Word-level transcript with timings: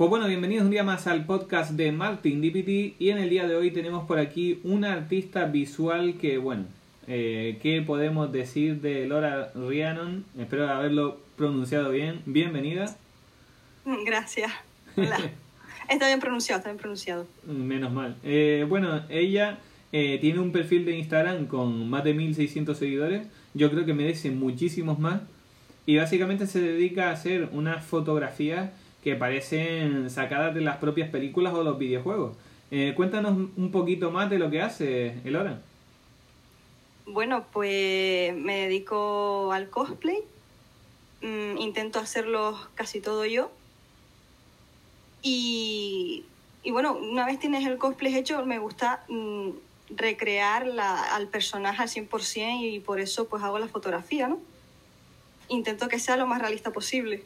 Pues 0.00 0.08
bueno, 0.08 0.28
bienvenidos 0.28 0.64
un 0.64 0.70
día 0.70 0.82
más 0.82 1.06
al 1.06 1.26
podcast 1.26 1.72
de 1.72 1.92
Martin 1.92 2.40
DPT 2.40 2.98
y 2.98 3.10
en 3.10 3.18
el 3.18 3.28
día 3.28 3.46
de 3.46 3.54
hoy 3.54 3.70
tenemos 3.70 4.06
por 4.06 4.18
aquí 4.18 4.58
una 4.64 4.94
artista 4.94 5.44
visual 5.44 6.14
que, 6.18 6.38
bueno, 6.38 6.64
eh, 7.06 7.58
¿qué 7.60 7.82
podemos 7.82 8.32
decir 8.32 8.80
de 8.80 9.06
Laura 9.06 9.52
Rhiannon? 9.54 10.24
Espero 10.38 10.70
haberlo 10.70 11.20
pronunciado 11.36 11.90
bien. 11.90 12.22
Bienvenida. 12.24 12.96
Gracias. 14.06 14.50
Hola. 14.96 15.18
está 15.90 16.06
bien 16.06 16.20
pronunciado, 16.20 16.60
está 16.60 16.70
bien 16.70 16.80
pronunciado. 16.80 17.26
Menos 17.44 17.92
mal. 17.92 18.16
Eh, 18.24 18.64
bueno, 18.66 19.02
ella 19.10 19.58
eh, 19.92 20.16
tiene 20.18 20.38
un 20.38 20.50
perfil 20.50 20.86
de 20.86 20.96
Instagram 20.96 21.44
con 21.44 21.90
más 21.90 22.04
de 22.04 22.14
1600 22.14 22.78
seguidores. 22.78 23.26
Yo 23.52 23.70
creo 23.70 23.84
que 23.84 23.92
merece 23.92 24.30
muchísimos 24.30 24.98
más. 24.98 25.20
Y 25.84 25.98
básicamente 25.98 26.46
se 26.46 26.62
dedica 26.62 27.10
a 27.10 27.12
hacer 27.12 27.50
unas 27.52 27.84
fotografías 27.84 28.70
que 29.02 29.16
parecen 29.16 30.10
sacadas 30.10 30.54
de 30.54 30.60
las 30.60 30.76
propias 30.76 31.08
películas 31.10 31.54
o 31.54 31.62
los 31.62 31.78
videojuegos. 31.78 32.36
Eh, 32.70 32.92
cuéntanos 32.96 33.32
un 33.32 33.70
poquito 33.72 34.10
más 34.10 34.30
de 34.30 34.38
lo 34.38 34.50
que 34.50 34.62
hace 34.62 35.20
Elora. 35.24 35.60
Bueno, 37.06 37.44
pues 37.52 38.34
me 38.36 38.68
dedico 38.68 39.52
al 39.52 39.68
cosplay. 39.68 40.18
Mm, 41.22 41.58
intento 41.58 41.98
hacerlo 41.98 42.58
casi 42.74 43.00
todo 43.00 43.26
yo. 43.26 43.50
Y, 45.22 46.24
y, 46.62 46.70
bueno, 46.70 46.94
una 46.94 47.26
vez 47.26 47.38
tienes 47.38 47.66
el 47.66 47.78
cosplay 47.78 48.14
hecho, 48.14 48.44
me 48.46 48.58
gusta 48.58 49.04
mm, 49.08 49.50
recrear 49.96 50.66
la, 50.66 51.14
al 51.14 51.28
personaje 51.28 51.82
al 51.82 51.88
100% 51.88 52.72
y 52.72 52.80
por 52.80 53.00
eso 53.00 53.28
pues 53.28 53.42
hago 53.42 53.58
la 53.58 53.68
fotografía, 53.68 54.28
¿no? 54.28 54.40
Intento 55.48 55.88
que 55.88 55.98
sea 55.98 56.16
lo 56.16 56.26
más 56.26 56.40
realista 56.40 56.70
posible. 56.70 57.24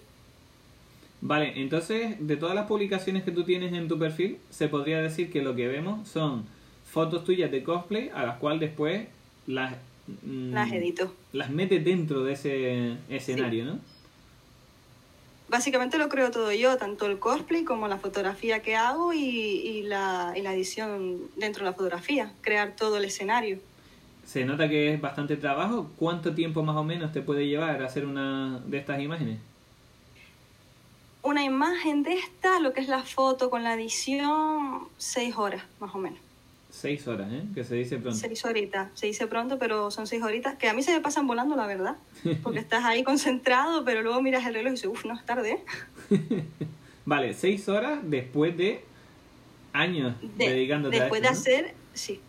Vale, 1.24 1.55
entonces, 1.56 2.16
de 2.20 2.37
todas 2.37 2.55
las 2.55 2.66
publicaciones 2.66 3.23
que 3.23 3.30
tú 3.30 3.45
tienes 3.45 3.73
en 3.73 3.88
tu 3.88 3.98
perfil, 3.98 4.37
se 4.51 4.69
podría 4.69 5.01
decir 5.01 5.33
que 5.33 5.41
lo 5.41 5.56
que 5.56 5.66
vemos 5.66 6.06
son 6.06 6.44
fotos 6.84 7.25
tuyas 7.25 7.50
de 7.50 7.62
cosplay 7.62 8.11
a 8.14 8.27
las 8.27 8.36
cuales 8.36 8.61
después 8.61 9.08
las... 9.47 9.75
Mm, 10.22 10.53
las 10.53 10.70
edito. 10.70 11.14
Las 11.33 11.48
metes 11.48 11.83
dentro 11.83 12.25
de 12.25 12.34
ese 12.34 12.97
escenario, 13.08 13.64
¿no? 13.64 13.78
Básicamente 15.48 15.97
lo 15.97 16.11
creo 16.11 16.31
todo 16.31 16.53
yo, 16.53 16.77
tanto 16.77 17.06
el 17.06 17.19
cosplay 17.19 17.64
como 17.64 17.88
la 17.88 17.97
fotografía 17.97 18.61
que 18.61 18.77
hago 18.77 19.14
y, 19.14 19.19
y, 19.19 19.83
la, 19.84 20.34
y 20.36 20.42
la 20.42 20.53
edición 20.53 21.22
dentro 21.36 21.64
de 21.64 21.70
la 21.70 21.75
fotografía, 21.75 22.34
crear 22.42 22.77
todo 22.77 22.98
el 22.98 23.06
escenario. 23.06 23.61
Se 24.27 24.44
nota 24.44 24.69
que 24.69 24.92
es 24.92 25.00
bastante 25.00 25.38
trabajo. 25.38 25.91
¿Cuánto 25.97 26.34
tiempo 26.34 26.62
más 26.62 26.77
o 26.77 26.84
menos 26.84 27.12
te 27.12 27.22
puede 27.22 27.47
llevar 27.47 27.83
a 27.83 27.86
hacer 27.86 28.05
una 28.05 28.61
de 28.66 28.77
estas 28.77 29.00
imágenes? 29.00 29.38
Una 31.25 31.42
imagen 31.42 32.03
de 32.03 32.14
esta, 32.14 32.61
lo 32.61 32.72
que 32.72 32.80
es 32.80 32.89
la 32.89 33.03
foto 33.03 33.50
con 33.50 33.64
la 33.64 33.75
edición, 33.75 34.89
seis 34.98 35.34
horas 35.36 35.62
más 35.81 35.94
o 35.94 35.98
menos. 35.98 36.19
Seis 36.70 37.06
horas, 37.08 37.33
¿eh? 37.33 37.44
Que 37.55 37.64
se 37.64 37.77
dice 37.77 37.98
pronto. 37.98 38.19
Seis 38.19 38.44
horitas, 38.44 38.91
se 38.94 39.06
dice 39.06 39.27
pronto, 39.27 39.58
pero 39.58 39.91
son 39.91 40.06
seis 40.06 40.22
horitas, 40.22 40.56
que 40.56 40.69
a 40.69 40.75
mí 40.75 40.83
se 40.83 40.92
me 40.92 41.00
pasan 41.00 41.27
volando, 41.27 41.56
la 41.56 41.66
verdad, 41.66 41.97
porque 42.42 42.58
estás 42.58 42.84
ahí 42.84 43.03
concentrado, 43.03 43.84
pero 43.84 44.03
luego 44.03 44.20
miras 44.20 44.47
el 44.47 44.55
reloj 44.55 44.72
y 44.72 44.75
dices, 44.75 44.91
uff, 44.91 45.05
no, 45.06 45.14
es 45.14 45.25
tarde. 45.25 45.62
¿eh? 46.11 46.44
vale, 47.06 47.33
seis 47.33 47.69
horas 47.69 48.00
después 48.03 48.56
de 48.56 48.84
años 49.72 50.14
dedicándote 50.36 51.00
Después 51.00 51.22
de 51.22 51.28
hacer, 51.28 51.75
sí. 51.94 52.20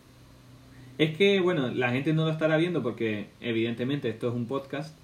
Es 0.98 1.18
que, 1.18 1.42
bueno, 1.42 1.68
la 1.68 1.92
gente 1.92 2.14
no 2.14 2.24
lo 2.24 2.32
estará 2.32 2.56
viendo 2.56 2.82
porque 2.82 3.28
evidentemente 3.42 4.08
esto 4.08 4.30
es 4.30 4.36
un 4.36 4.46
podcast, 4.46 4.96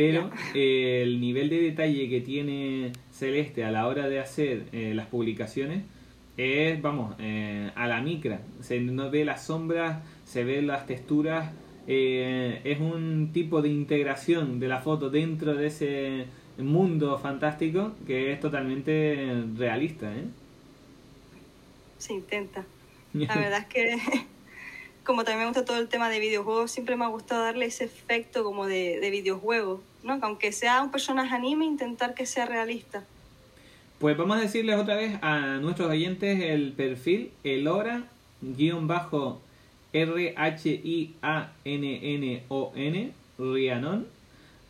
pero 0.00 0.30
eh, 0.54 1.02
el 1.02 1.20
nivel 1.20 1.50
de 1.50 1.60
detalle 1.60 2.08
que 2.08 2.22
tiene 2.22 2.92
Celeste 3.12 3.64
a 3.64 3.70
la 3.70 3.86
hora 3.86 4.08
de 4.08 4.18
hacer 4.18 4.64
eh, 4.72 4.94
las 4.94 5.06
publicaciones 5.08 5.82
es, 6.38 6.80
vamos, 6.80 7.16
eh, 7.18 7.70
a 7.74 7.86
la 7.86 8.00
micra. 8.00 8.40
Se 8.62 8.80
no 8.80 9.10
ve 9.10 9.26
las 9.26 9.44
sombras, 9.44 10.02
se 10.24 10.42
ve 10.44 10.62
las 10.62 10.86
texturas. 10.86 11.52
es 11.86 12.80
un 12.80 13.30
tipo 13.34 13.60
de 13.60 13.68
integración 13.68 14.58
de 14.58 14.68
la 14.68 14.80
foto 14.80 15.10
dentro 15.10 15.54
de 15.54 15.66
ese 15.66 16.24
mundo 16.56 17.18
fantástico 17.18 17.92
que 18.06 18.32
es 18.32 18.40
totalmente 18.40 19.44
realista. 19.58 20.10
Se 21.98 22.14
intenta. 22.14 22.64
La 23.12 23.34
verdad 23.34 23.58
es 23.58 23.66
que 23.66 23.98
como 25.04 25.24
también 25.24 25.40
me 25.40 25.46
gusta 25.48 25.66
todo 25.66 25.78
el 25.78 25.88
tema 25.88 26.08
de 26.08 26.20
videojuegos, 26.20 26.70
siempre 26.70 26.96
me 26.96 27.04
ha 27.04 27.08
gustado 27.08 27.44
darle 27.44 27.66
ese 27.66 27.84
efecto 27.84 28.44
como 28.44 28.66
de, 28.66 28.98
de 28.98 29.10
videojuego, 29.10 29.82
¿no? 30.02 30.18
Que 30.18 30.26
aunque 30.26 30.52
sea 30.52 30.82
un 30.82 30.90
personaje 30.90 31.34
anime, 31.34 31.64
intentar 31.64 32.14
que 32.14 32.26
sea 32.26 32.46
realista. 32.46 33.04
Pues 33.98 34.16
vamos 34.16 34.38
a 34.38 34.40
decirles 34.40 34.78
otra 34.78 34.96
vez 34.96 35.18
a 35.20 35.58
nuestros 35.58 35.90
oyentes 35.90 36.40
el 36.42 36.72
perfil 36.72 37.32
Elora 37.44 38.04
guion 38.40 38.86
bajo 38.86 39.42
R 39.92 40.34
H 40.36 40.70
I 40.70 41.14
A 41.20 41.52
N 41.64 42.14
N 42.14 42.42
O 42.48 42.72
N 42.74 43.12
Rianon. 43.38 44.06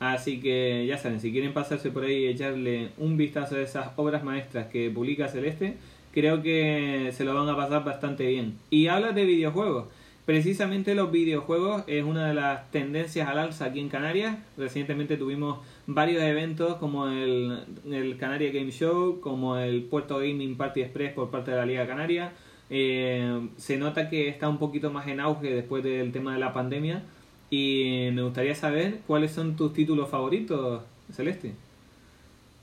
Así 0.00 0.40
que 0.40 0.86
ya 0.86 0.96
saben, 0.96 1.20
si 1.20 1.30
quieren 1.30 1.52
pasarse 1.52 1.90
por 1.90 2.04
ahí 2.04 2.24
y 2.24 2.28
echarle 2.28 2.88
un 2.96 3.16
vistazo 3.16 3.56
a 3.56 3.60
esas 3.60 3.90
obras 3.96 4.24
maestras 4.24 4.68
que 4.68 4.90
publica 4.90 5.28
Celeste, 5.28 5.76
creo 6.12 6.42
que 6.42 7.12
se 7.14 7.24
lo 7.24 7.34
van 7.34 7.48
a 7.48 7.56
pasar 7.56 7.84
bastante 7.84 8.26
bien. 8.26 8.58
Y 8.70 8.86
habla 8.86 9.12
de 9.12 9.26
videojuegos. 9.26 9.88
Precisamente 10.30 10.94
los 10.94 11.10
videojuegos 11.10 11.82
es 11.88 12.04
una 12.04 12.28
de 12.28 12.34
las 12.34 12.70
tendencias 12.70 13.28
al 13.28 13.36
alza 13.36 13.64
aquí 13.64 13.80
en 13.80 13.88
Canarias. 13.88 14.38
Recientemente 14.56 15.16
tuvimos 15.16 15.58
varios 15.88 16.22
eventos 16.22 16.76
como 16.76 17.08
el, 17.08 18.16
Canaria 18.16 18.52
Game 18.52 18.70
Show, 18.70 19.18
como 19.20 19.56
el 19.56 19.82
Puerto 19.82 20.18
Gaming 20.18 20.56
Party 20.56 20.82
Express 20.82 21.14
por 21.14 21.32
parte 21.32 21.50
de 21.50 21.56
la 21.56 21.66
Liga 21.66 21.84
Canaria. 21.84 22.32
Eh, 22.70 23.48
se 23.56 23.76
nota 23.76 24.08
que 24.08 24.28
está 24.28 24.48
un 24.48 24.58
poquito 24.58 24.92
más 24.92 25.08
en 25.08 25.18
auge 25.18 25.52
después 25.52 25.82
del 25.82 26.12
tema 26.12 26.32
de 26.34 26.38
la 26.38 26.52
pandemia 26.52 27.02
y 27.50 28.10
me 28.12 28.22
gustaría 28.22 28.54
saber 28.54 29.00
cuáles 29.08 29.32
son 29.32 29.56
tus 29.56 29.72
títulos 29.72 30.08
favoritos, 30.10 30.84
Celeste. 31.12 31.54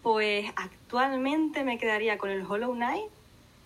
Pues 0.04 0.46
actualmente 0.56 1.66
me 1.66 1.78
quedaría 1.78 2.18
con 2.18 2.30
el 2.30 2.44
Hollow 2.44 2.74
Knight 2.76 3.17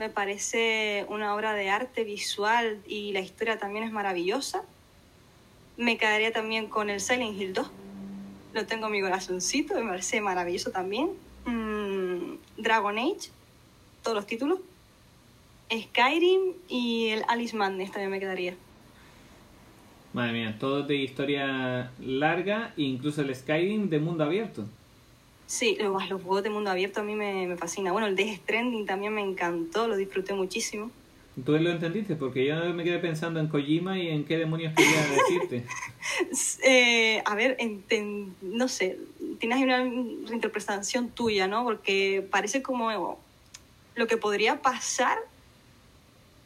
me 0.01 0.09
parece 0.09 1.06
una 1.09 1.35
obra 1.35 1.53
de 1.53 1.69
arte 1.69 2.03
visual 2.03 2.81
y 2.88 3.12
la 3.12 3.19
historia 3.19 3.59
también 3.59 3.84
es 3.84 3.91
maravillosa. 3.91 4.63
Me 5.78 6.00
quedaría 6.00 6.34
también 6.34 6.69
con 6.69 6.89
el 6.89 7.00
Silent 7.00 7.39
Hill 7.39 7.53
2. 7.53 7.69
Lo 8.56 8.66
tengo 8.66 8.88
en 8.88 8.94
mi 8.94 9.01
corazoncito, 9.01 9.75
me 9.75 9.88
parece 9.88 10.19
maravilloso 10.19 10.72
también. 10.72 11.12
Mm, 11.45 12.38
Dragon 12.57 12.97
Age, 12.97 13.29
todos 14.01 14.16
los 14.16 14.25
títulos. 14.25 14.57
Skyrim 15.72 16.53
y 16.68 17.09
el 17.09 17.23
Alice 17.28 17.56
Madness 17.56 17.91
también 17.91 18.09
me 18.09 18.19
quedaría. 18.19 18.56
Madre 20.13 20.33
mía, 20.33 20.57
todo 20.59 20.81
de 20.81 20.95
historia 20.95 21.91
larga, 22.00 22.73
incluso 22.75 23.22
el 23.22 23.35
Skyrim 23.35 23.88
de 23.88 24.00
mundo 24.00 24.23
abierto. 24.23 24.66
Sí, 25.51 25.75
los, 25.81 25.91
los 26.09 26.22
juegos 26.22 26.44
de 26.44 26.50
mundo 26.50 26.72
abierto 26.72 27.01
a 27.01 27.03
mí 27.03 27.13
me, 27.13 27.45
me 27.45 27.57
fascina. 27.57 27.91
Bueno, 27.91 28.07
el 28.07 28.16
Death 28.16 28.44
Stranding 28.44 28.85
también 28.85 29.13
me 29.13 29.19
encantó, 29.19 29.85
lo 29.85 29.97
disfruté 29.97 30.34
muchísimo. 30.34 30.89
¿Tú 31.44 31.51
lo 31.57 31.69
entendiste? 31.69 32.16
Porque 32.16 32.45
yo 32.45 32.56
me 32.73 32.85
quedé 32.85 33.00
pensando 33.00 33.41
en 33.41 33.50
Kojima 33.50 34.00
y 34.00 34.07
en 34.07 34.23
qué 34.23 34.38
demonios 34.38 34.73
quería 34.73 35.06
decirte. 35.12 35.66
eh, 36.63 37.22
a 37.25 37.35
ver, 37.35 37.57
no 38.41 38.69
sé, 38.69 38.97
tienes 39.39 39.62
una 39.62 39.79
reinterpretación 39.79 41.09
tuya, 41.09 41.50
¿no? 41.50 41.66
Porque 41.66 42.25
parece 42.31 42.62
como 42.62 43.19
lo 43.95 44.07
que 44.07 44.16
podría 44.16 44.62
pasar 44.62 45.18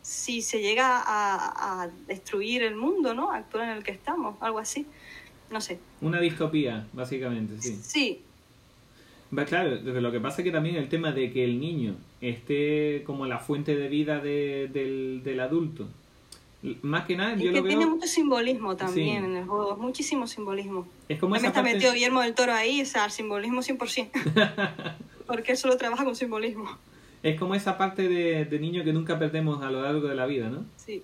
si 0.01 0.41
se 0.41 0.61
llega 0.63 0.97
a, 0.97 1.83
a 1.83 1.89
destruir 2.07 2.63
el 2.63 2.75
mundo, 2.75 3.13
¿no? 3.13 3.31
Actual 3.31 3.65
en 3.65 3.77
el 3.77 3.83
que 3.83 3.91
estamos, 3.91 4.35
algo 4.41 4.57
así. 4.57 4.87
No 5.51 5.61
sé. 5.61 5.77
Una 6.01 6.19
distopía, 6.19 6.87
básicamente, 6.91 7.61
sí. 7.61 7.79
Sí, 7.83 8.21
Claro, 9.47 9.75
lo 9.75 10.11
que 10.11 10.19
pasa 10.19 10.41
es 10.41 10.45
que 10.45 10.51
también 10.51 10.75
el 10.75 10.87
tema 10.87 11.11
de 11.11 11.31
que 11.31 11.43
el 11.43 11.59
niño 11.59 11.95
esté 12.21 13.03
como 13.05 13.25
la 13.25 13.39
fuente 13.39 13.75
de 13.75 13.87
vida 13.87 14.19
del, 14.19 15.21
del 15.23 15.39
adulto. 15.39 15.87
Más 16.81 17.05
que 17.05 17.15
nada, 17.15 17.35
yo 17.35 17.51
que 17.51 17.61
lo 17.61 17.67
tiene 17.67 17.85
mucho 17.85 18.07
simbolismo 18.07 18.75
también 18.75 19.25
en 19.25 19.35
el 19.37 19.45
juego, 19.45 19.77
muchísimo 19.77 20.25
simbolismo. 20.25 20.87
Es 21.07 21.19
como 21.19 21.35
esa 21.35 21.47
está 21.47 21.61
metido 21.61 21.93
Guillermo 21.93 22.21
del 22.21 22.33
Toro 22.33 22.53
ahí, 22.53 22.81
o 22.81 22.85
sea, 22.85 23.05
el 23.05 23.11
simbolismo 23.11 23.61
100%. 23.61 24.09
Porque 25.27 25.51
él 25.51 25.57
solo 25.57 25.77
trabaja 25.77 26.03
con 26.03 26.15
simbolismo. 26.15 26.69
Es 27.21 27.37
como 27.39 27.55
esa 27.55 27.77
parte 27.77 28.07
de, 28.07 28.45
de 28.45 28.59
niño 28.59 28.83
que 28.83 28.93
nunca 28.93 29.19
perdemos 29.19 29.61
a 29.63 29.69
lo 29.69 29.81
largo 29.81 30.07
de 30.07 30.15
la 30.15 30.25
vida, 30.25 30.49
¿no? 30.49 30.65
Sí. 30.77 31.03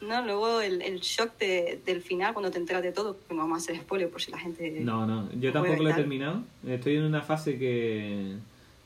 No, 0.00 0.24
luego 0.24 0.60
el, 0.60 0.80
el 0.82 1.00
shock 1.00 1.36
de, 1.38 1.80
del 1.84 2.02
final, 2.02 2.32
cuando 2.32 2.50
te 2.50 2.58
enteras 2.58 2.82
de 2.82 2.92
todo, 2.92 3.16
que 3.26 3.34
no 3.34 3.40
vamos 3.40 3.56
a 3.56 3.62
hacer 3.62 3.82
spoiler 3.82 4.08
por 4.08 4.22
si 4.22 4.30
la 4.30 4.38
gente... 4.38 4.78
No, 4.80 5.06
no, 5.06 5.28
yo 5.32 5.52
tampoco 5.52 5.82
lo 5.82 5.90
he 5.90 5.94
terminado. 5.94 6.42
Estoy 6.66 6.96
en 6.96 7.04
una 7.04 7.22
fase 7.22 7.58
que, 7.58 8.36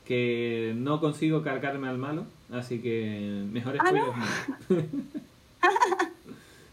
que 0.05 0.73
no 0.75 0.99
consigo 0.99 1.43
cargarme 1.43 1.87
al 1.87 1.97
malo, 1.97 2.25
así 2.51 2.79
que 2.79 3.43
mejor 3.51 3.77
¿Ah, 3.79 3.87
spoiler 4.67 4.85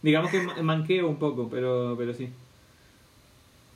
Digamos 0.03 0.31
que 0.31 0.63
manqueo 0.63 1.09
un 1.09 1.17
poco, 1.17 1.49
pero, 1.51 1.95
pero 1.99 2.15
sí. 2.15 2.31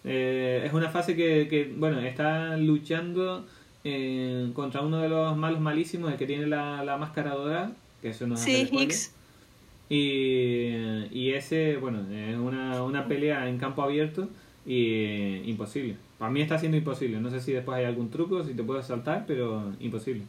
Eh, 0.05 0.63
es 0.65 0.73
una 0.73 0.91
fase 0.91 1.15
que, 1.15 1.47
que, 1.49 1.73
bueno, 1.77 2.01
está 2.01 2.57
luchando 2.57 3.45
eh, 3.85 4.51
contra 4.55 4.81
uno 4.81 5.01
de 5.01 5.11
los 5.11 5.37
malos 5.37 5.61
malísimos, 5.61 6.11
el 6.11 6.19
que 6.19 6.27
tiene 6.27 6.47
la, 6.47 6.83
la 6.85 6.97
máscara 6.97 7.35
dorada, 7.35 7.73
que 8.01 8.09
eso 8.09 8.27
no 8.27 8.35
es 8.35 8.41
Sí. 8.41 8.69
Hicks. 8.73 9.13
Y, 9.89 11.07
y 11.11 11.33
ese, 11.35 11.77
bueno, 11.77 12.01
es 12.13 12.37
una, 12.37 12.83
una 12.83 13.07
pelea 13.07 13.49
en 13.49 13.59
campo 13.59 13.83
abierto 13.83 14.29
y 14.67 14.87
eh, 15.05 15.43
imposible. 15.47 15.97
Para 16.19 16.31
mí 16.31 16.41
está 16.41 16.59
siendo 16.59 16.77
imposible. 16.79 17.21
No 17.21 17.31
sé 17.31 17.41
si 17.41 17.53
después 17.53 17.77
hay 17.79 17.85
algún 17.85 18.11
truco, 18.11 18.45
si 18.45 18.55
te 18.55 18.63
puedes 18.63 18.87
saltar, 18.87 19.25
pero 19.27 19.73
imposible. 19.81 20.23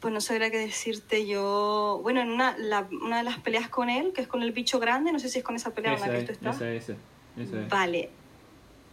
Pues 0.00 0.12
no 0.14 0.20
sabría 0.20 0.50
qué 0.50 0.58
decirte 0.58 1.26
yo. 1.26 2.00
Bueno, 2.02 2.20
en 2.22 2.30
una, 2.30 2.56
la- 2.58 2.88
una 3.02 3.18
de 3.18 3.22
las 3.24 3.38
peleas 3.38 3.68
con 3.68 3.90
él, 3.90 4.12
que 4.14 4.22
es 4.22 4.28
con 4.28 4.42
el 4.42 4.52
bicho 4.52 4.80
grande, 4.80 5.12
no 5.12 5.18
sé 5.18 5.28
si 5.28 5.38
es 5.38 5.44
con 5.44 5.56
esa 5.56 5.72
pelea 5.74 5.94
en 5.94 6.00
la 6.00 6.06
Esa 6.06 6.16
que 6.16 6.24
tú 6.24 6.32
estás. 6.32 6.56
esa 6.56 6.72
es, 6.72 6.82
esa, 6.88 6.98
esa 7.38 7.60
es. 7.62 7.68
Vale. 7.68 8.08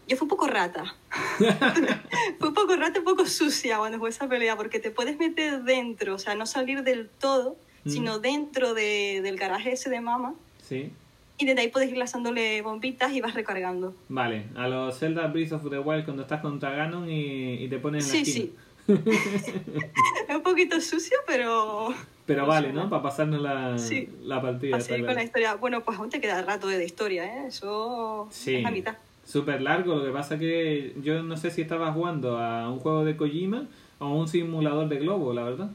Yo 0.07 0.15
fui 0.15 0.25
un 0.25 0.29
poco 0.29 0.47
rata. 0.47 0.95
fui 2.39 2.47
un 2.49 2.53
poco 2.53 2.75
rata, 2.75 2.99
un 2.99 3.05
poco 3.05 3.25
sucia 3.25 3.77
cuando 3.77 3.99
fue 3.99 4.09
esa 4.09 4.27
pelea, 4.27 4.55
porque 4.57 4.79
te 4.79 4.91
puedes 4.91 5.17
meter 5.17 5.63
dentro, 5.63 6.15
o 6.15 6.19
sea, 6.19 6.35
no 6.35 6.45
salir 6.45 6.83
del 6.83 7.09
todo, 7.09 7.57
Mm. 7.87 7.89
sino 7.91 8.19
dentro 8.19 8.73
de- 8.73 9.21
del 9.23 9.37
garaje 9.37 9.71
ese 9.73 9.89
de 9.89 10.01
mama, 10.01 10.33
Sí. 10.61 10.91
y 11.37 11.45
desde 11.45 11.61
ahí 11.61 11.67
puedes 11.69 11.89
ir 11.91 11.97
lanzándole 11.97 12.61
bombitas 12.61 13.11
y 13.13 13.21
vas 13.21 13.33
recargando. 13.33 13.93
Vale, 14.09 14.45
a 14.55 14.67
los 14.67 14.97
Zelda 14.97 15.27
Breath 15.27 15.53
of 15.53 15.69
the 15.69 15.79
Wild 15.79 16.05
cuando 16.05 16.23
estás 16.23 16.41
contra 16.41 16.71
Ganon 16.71 17.09
y, 17.09 17.53
y 17.63 17.67
te 17.67 17.77
pones 17.79 18.05
en 18.05 18.19
la 18.19 18.25
Sí, 18.25 18.31
esquina. 18.31 18.45
sí. 18.47 18.53
es 20.29 20.35
un 20.35 20.43
poquito 20.43 20.79
sucio, 20.79 21.17
pero 21.27 21.89
Pero 22.25 22.41
No 22.41 22.47
vale, 22.47 22.73
¿no? 22.73 22.89
Para 22.89 23.01
pasarnos 23.03 23.41
la, 23.41 23.77
Sí. 23.77 24.09
la 24.23 24.41
partida. 24.41 24.75
así 24.77 24.89
con 24.89 24.99
claro. 24.99 25.13
la 25.15 25.23
historia. 25.23 25.55
Bueno, 25.55 25.81
pues 25.83 25.97
aún 25.97 26.09
te 26.09 26.19
queda 26.19 26.41
rato 26.41 26.67
de, 26.67 26.77
de 26.77 26.85
historia, 26.85 27.23
¿eh? 27.25 27.47
Eso 27.47 28.27
Sí. 28.31 28.55
es 28.55 28.63
la 28.63 28.71
mitad. 28.71 28.97
Súper 29.25 29.61
largo, 29.61 29.95
lo 29.95 30.03
que 30.05 30.11
pasa 30.11 30.37
que 30.39 30.93
yo 31.01 31.21
no 31.23 31.35
sé 31.37 31.51
si 31.51 31.61
estaba 31.61 31.91
jugando 31.93 32.37
a 32.37 32.69
un 32.69 32.79
juego 32.79 33.03
de 33.05 33.15
Kojima 33.17 33.67
o 33.99 34.05
a 34.05 34.13
un 34.13 34.27
simulador 34.27 34.87
de 34.89 34.97
globo, 34.99 35.33
la 35.33 35.43
verdad. 35.43 35.69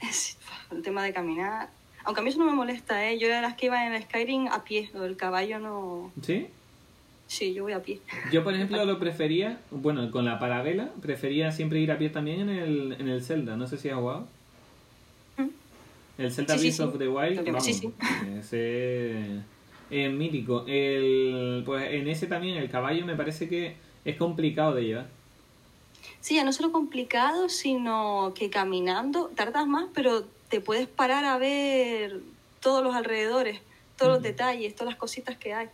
Sí, 0.12 0.34
El 0.70 0.82
tema 0.82 1.02
de 1.04 1.12
caminar. 1.12 1.68
Aunque 2.04 2.20
a 2.20 2.24
mí 2.24 2.30
eso 2.30 2.38
no 2.38 2.44
me 2.46 2.52
molesta, 2.52 3.08
¿eh? 3.10 3.18
Yo 3.18 3.26
era 3.26 3.36
de 3.36 3.42
las 3.42 3.56
que 3.56 3.66
iba 3.66 3.84
en 3.86 3.92
el 3.94 4.02
Skyrim 4.02 4.46
a 4.48 4.62
pie. 4.64 4.90
Lo 4.94 5.00
del 5.02 5.16
caballo 5.16 5.58
no. 5.58 6.12
¿Sí? 6.22 6.46
Sí, 7.26 7.52
yo 7.54 7.64
voy 7.64 7.72
a 7.72 7.82
pie. 7.82 8.00
Yo, 8.30 8.44
por 8.44 8.54
ejemplo, 8.54 8.84
lo 8.84 9.00
prefería, 9.00 9.58
bueno, 9.72 10.08
con 10.12 10.24
la 10.24 10.38
parabela, 10.38 10.90
prefería 11.02 11.50
siempre 11.50 11.80
ir 11.80 11.90
a 11.90 11.98
pie 11.98 12.10
también 12.10 12.40
en 12.42 12.48
el, 12.50 12.96
en 13.00 13.08
el 13.08 13.22
Zelda. 13.24 13.56
No 13.56 13.66
sé 13.66 13.76
si 13.78 13.88
has 13.88 13.96
jugado. 13.98 14.28
¿Mm? 15.36 15.48
El 16.18 16.32
Zelda 16.32 16.54
Sí, 16.56 16.60
Breath 16.68 16.74
sí. 16.76 16.82
of 16.82 16.98
the 16.98 17.08
Wild, 17.08 17.44
vamos, 17.44 17.64
sí. 17.64 17.92
ese 18.38 19.40
es 19.90 20.12
mítico. 20.12 20.64
El, 20.68 21.62
pues 21.66 21.92
en 21.92 22.06
ese 22.08 22.28
también 22.28 22.56
el 22.58 22.70
caballo 22.70 23.04
me 23.04 23.16
parece 23.16 23.48
que 23.48 23.74
es 24.04 24.16
complicado 24.16 24.74
de 24.76 24.84
llevar. 24.84 25.06
Sí, 26.20 26.36
ya 26.36 26.44
no 26.44 26.52
solo 26.52 26.70
complicado, 26.70 27.48
sino 27.48 28.32
que 28.36 28.50
caminando 28.50 29.32
tardas 29.34 29.66
más, 29.66 29.86
pero 29.94 30.24
te 30.48 30.60
puedes 30.60 30.86
parar 30.86 31.24
a 31.24 31.38
ver 31.38 32.20
todos 32.60 32.82
los 32.82 32.94
alrededores, 32.94 33.60
todos 33.96 34.12
los 34.12 34.22
detalles, 34.22 34.74
todas 34.74 34.92
las 34.92 34.98
cositas 34.98 35.36
que 35.36 35.54
hay. 35.54 35.68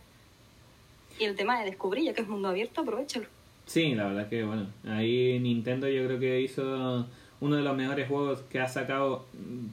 Y 1.19 1.25
el 1.25 1.35
tema 1.35 1.59
de 1.59 1.65
descubrir, 1.65 2.05
ya 2.05 2.13
que 2.13 2.21
es 2.21 2.27
mundo 2.27 2.47
abierto, 2.47 2.81
aprovechalo. 2.81 3.27
Sí, 3.65 3.95
la 3.95 4.07
verdad 4.07 4.29
que 4.29 4.43
bueno, 4.43 4.67
ahí 4.87 5.39
Nintendo 5.39 5.87
yo 5.87 6.05
creo 6.05 6.19
que 6.19 6.41
hizo 6.41 7.07
uno 7.39 7.55
de 7.55 7.61
los 7.61 7.75
mejores 7.75 8.07
juegos 8.07 8.39
que 8.49 8.59
ha 8.59 8.67
sacado 8.67 9.25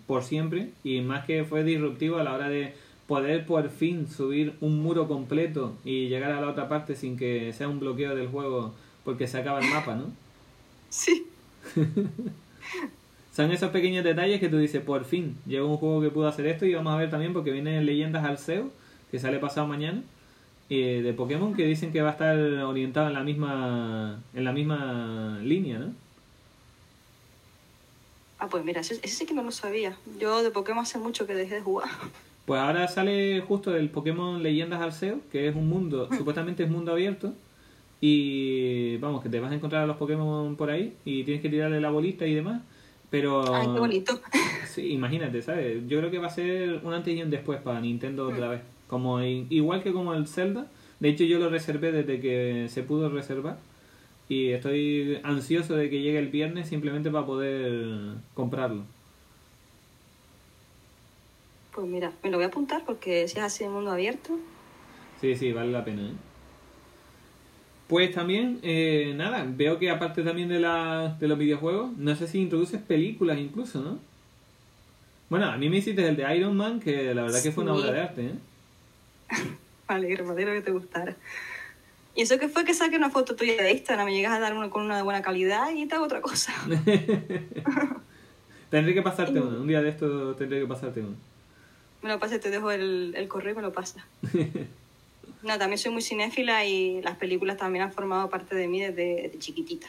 por 0.07 0.23
siempre 0.23 0.71
y 0.85 1.01
más 1.01 1.25
que 1.25 1.45
fue 1.45 1.65
disruptivo 1.65 2.19
a 2.19 2.25
la 2.25 2.35
hora 2.35 2.49
de 2.49 2.75
poder 3.07 3.45
por 3.47 3.69
fin 3.71 4.09
subir 4.09 4.55
un 4.61 4.81
muro 4.81 5.09
completo 5.09 5.75
y 5.85 6.09
llegar 6.09 6.31
a 6.33 6.41
la 6.41 6.49
otra 6.49 6.69
parte 6.69 6.95
sin 6.95 7.17
que 7.17 7.53
sea 7.53 7.69
un 7.69 7.81
bloqueo 7.81 8.15
del 8.15 8.29
juego 8.29 8.75
porque 9.05 9.27
se 9.27 9.39
acaba 9.39 9.61
el 9.61 9.69
mapa, 9.69 9.95
¿no? 9.97 10.07
Sí. 10.91 11.27
Son 13.41 13.51
esos 13.53 13.71
pequeños 13.71 14.05
detalles 14.05 14.39
que 14.39 14.51
tú 14.51 14.59
dices, 14.59 14.83
por 14.83 15.07
fin, 15.07 15.35
llegó 15.47 15.67
un 15.67 15.79
juego 15.79 16.03
que 16.03 16.11
pudo 16.11 16.29
hacer 16.29 16.47
esto 16.47 16.67
y 16.67 16.75
vamos 16.75 16.93
a 16.93 16.99
ver 16.99 17.09
también 17.09 17.33
porque 17.33 17.51
viene 17.51 17.83
Leyendas 17.83 18.23
Arceus, 18.23 18.67
que 19.11 19.19
sale 19.19 19.39
pasado 19.39 19.67
mañana, 19.67 20.03
eh, 20.69 21.01
de 21.03 21.15
Pokémon 21.15 21.55
que 21.55 21.65
dicen 21.65 21.91
que 21.91 22.03
va 22.03 22.11
a 22.11 22.13
estar 22.13 22.37
orientado 22.37 23.07
en 23.07 23.15
la 23.15 23.23
misma 23.23 24.21
en 24.35 24.45
la 24.45 24.53
misma 24.53 25.39
línea, 25.43 25.79
¿no? 25.79 25.95
Ah, 28.39 28.49
pues 28.51 28.63
mira, 28.63 28.83
ese, 28.83 28.97
ese 28.97 29.09
sí 29.09 29.25
que 29.25 29.33
no 29.33 29.43
lo 29.43 29.53
sabía. 29.53 29.97
Yo 30.21 30.43
de 30.43 30.51
Pokémon 30.51 30.83
hace 30.83 30.99
mucho 30.99 31.27
que 31.27 31.33
dejé 31.33 31.55
de 31.55 31.61
jugar. 31.63 31.89
Pues 32.45 32.61
ahora 32.61 32.89
sale 32.89 33.41
justo 33.43 33.75
el 33.75 33.89
Pokémon 33.91 34.43
Leyendas 34.43 34.83
Arceus, 34.83 35.21
que 35.31 35.47
es 35.47 35.55
un 35.55 35.69
mundo, 35.69 36.09
supuestamente 36.15 36.65
es 36.65 36.71
mundo 36.71 36.93
abierto. 36.93 37.33
Y 38.01 38.97
vamos, 38.97 39.23
que 39.23 39.29
te 39.29 39.39
vas 39.39 39.53
a 39.53 39.55
encontrar 39.55 39.85
a 39.85 39.87
los 39.87 39.97
Pokémon 39.97 40.57
por 40.57 40.71
ahí 40.71 40.95
y 41.05 41.23
tienes 41.23 41.43
que 41.43 41.49
tirarle 41.49 41.81
la 41.81 41.91
bolita 41.91 42.27
y 42.27 42.35
demás. 42.35 42.61
Pero 43.11 43.55
Ay, 43.55 43.67
qué 43.67 43.79
bonito. 43.81 44.21
sí, 44.67 44.93
imagínate, 44.93 45.43
¿sabes? 45.43 45.83
Yo 45.89 45.99
creo 45.99 46.11
que 46.11 46.19
va 46.19 46.29
a 46.29 46.31
ser 46.31 46.81
un 46.85 46.95
antes 46.95 47.17
y 47.17 47.23
un 47.23 47.31
después 47.31 47.61
para 47.61 47.81
Nintendo 47.81 48.29
otra 48.29 48.49
vez. 48.49 48.61
Como 48.87 49.21
igual 49.23 49.83
que 49.83 49.93
como 49.93 50.15
el 50.15 50.27
Zelda. 50.27 50.67
De 51.01 51.09
hecho, 51.09 51.25
yo 51.25 51.39
lo 51.39 51.49
reservé 51.49 51.93
desde 51.93 52.21
que 52.21 52.67
se 52.69 52.83
pudo 52.83 53.09
reservar. 53.09 53.59
Y 54.29 54.51
estoy 54.51 55.19
ansioso 55.25 55.75
de 55.75 55.91
que 55.91 56.01
llegue 56.01 56.19
el 56.19 56.29
viernes 56.29 56.69
simplemente 56.69 57.11
para 57.11 57.27
poder 57.27 58.15
comprarlo. 58.35 58.85
Pues 61.75 61.87
mira, 61.87 62.13
me 62.23 62.31
lo 62.31 62.37
voy 62.37 62.45
a 62.45 62.49
apuntar 62.49 62.85
porque 62.85 63.27
si 63.27 63.39
es 63.39 63.45
así 63.45 63.65
de 63.65 63.71
mundo 63.71 63.91
abierto. 63.91 64.39
Sí, 65.21 65.35
sí, 65.35 65.53
vale 65.53 65.73
la 65.73 65.85
pena. 65.85 66.03
¿eh? 66.03 66.13
Pues 67.91 68.15
también, 68.15 68.61
eh, 68.63 69.13
nada, 69.17 69.45
veo 69.49 69.81
que 69.81 69.91
aparte 69.91 70.23
también 70.23 70.49
de, 70.49 70.61
la, 70.61 71.17
de 71.19 71.27
los 71.27 71.37
videojuegos, 71.37 71.91
no 71.97 72.15
sé 72.15 72.29
si 72.29 72.39
introduces 72.39 72.81
películas 72.81 73.37
incluso, 73.37 73.81
¿no? 73.81 73.99
Bueno, 75.29 75.47
a 75.47 75.57
mí 75.57 75.69
me 75.69 75.79
hiciste 75.79 76.07
el 76.07 76.15
de 76.15 76.37
Iron 76.37 76.57
Man, 76.57 76.79
que 76.79 77.13
la 77.13 77.23
verdad 77.23 77.43
que 77.43 77.51
fue 77.51 77.65
una 77.65 77.75
obra 77.75 77.91
de 77.91 78.01
arte, 78.01 78.27
¿eh? 78.27 78.35
Vale, 79.89 80.07
alegro 80.07 80.37
que 80.37 80.61
te 80.61 80.71
gustara. 80.71 81.17
Y 82.15 82.23
eso 82.23 82.39
que 82.39 82.49
fue 82.49 82.65
que 82.65 82.75
saque 82.75 82.97
una 82.97 83.11
foto 83.11 83.35
tuya 83.35 83.61
de 83.61 83.73
Instagram, 83.73 84.07
me 84.07 84.15
llegas 84.15 84.35
a 84.35 84.39
dar 84.39 84.55
una 84.55 84.71
con 84.71 84.85
una 84.85 84.97
de 84.97 85.03
buena 85.03 85.21
calidad 85.21 85.73
y 85.75 85.87
te 85.87 85.97
hago 85.97 86.05
otra 86.05 86.21
cosa. 86.21 86.55
Tendré 88.71 88.95
que 88.95 89.03
pasarte 89.03 89.41
uno, 89.41 89.61
un 89.61 89.67
día 89.67 89.83
de 89.83 89.89
esto 89.89 90.37
tendré 90.37 90.61
que 90.61 90.67
pasarte 90.69 91.01
uno. 91.01 91.17
Me 92.03 92.09
lo 92.09 92.21
pasas, 92.21 92.39
te 92.39 92.51
dejo 92.51 92.71
el, 92.71 93.15
el 93.17 93.27
correo 93.27 93.53
y 93.53 93.57
me 93.57 93.63
lo 93.63 93.73
pasas. 93.73 94.05
No, 95.43 95.59
también 95.59 95.79
soy 95.79 95.93
muy 95.93 96.03
cinéfila 96.03 96.65
y 96.65 97.01
las 97.03 97.17
películas 97.17 97.57
también 97.57 97.85
han 97.85 97.93
formado 97.93 98.29
parte 98.29 98.55
de 98.55 98.69
mí 98.69 98.81
desde, 98.81 99.23
desde 99.23 99.39
chiquitita. 99.39 99.89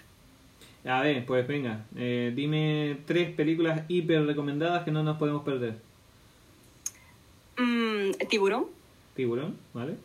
A 0.85 1.01
ver, 1.01 1.25
pues 1.25 1.47
venga, 1.47 1.85
eh, 1.95 2.31
dime 2.35 2.97
tres 3.05 3.29
películas 3.35 3.83
hiper 3.87 4.25
recomendadas 4.25 4.83
que 4.83 4.91
no 4.91 5.03
nos 5.03 5.17
podemos 5.17 5.43
perder. 5.43 5.75
Mm, 7.57 8.11
Tiburón, 8.29 8.65
Tiburón, 9.15 9.57
¿vale? 9.73 9.95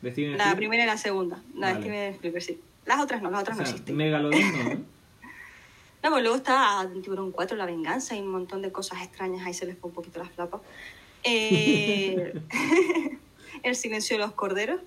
De 0.00 0.12
Steven 0.12 0.32
la 0.32 0.36
Spielberg. 0.36 0.56
primera 0.56 0.82
y 0.84 0.86
la 0.86 0.96
segunda. 0.96 1.42
La 1.54 1.72
Vale. 1.74 1.80
de 1.80 1.82
Steven 1.82 2.14
Spielberg, 2.14 2.42
sí. 2.44 2.60
Las 2.86 3.00
otras 3.00 3.20
no, 3.22 3.30
las 3.30 3.40
O 3.40 3.42
otras 3.42 3.56
sea, 3.56 3.64
no 3.66 3.70
existen. 3.70 3.96
Megalodon, 3.96 4.40
¿no? 4.52 4.84
No, 6.04 6.10
pues 6.10 6.22
luego 6.22 6.36
está 6.36 6.86
Tiburón 7.02 7.32
4, 7.32 7.56
La 7.56 7.64
Venganza 7.64 8.14
y 8.14 8.20
un 8.20 8.28
montón 8.28 8.60
de 8.60 8.70
cosas 8.70 9.00
extrañas. 9.02 9.46
Ahí 9.46 9.54
se 9.54 9.64
les 9.64 9.78
fue 9.78 9.88
un 9.88 9.94
poquito 9.94 10.18
las 10.18 10.30
flapas. 10.32 10.60
Eh, 11.22 12.34
el 13.62 13.76
silencio 13.76 14.16
de 14.16 14.22
los 14.24 14.32
corderos. 14.32 14.80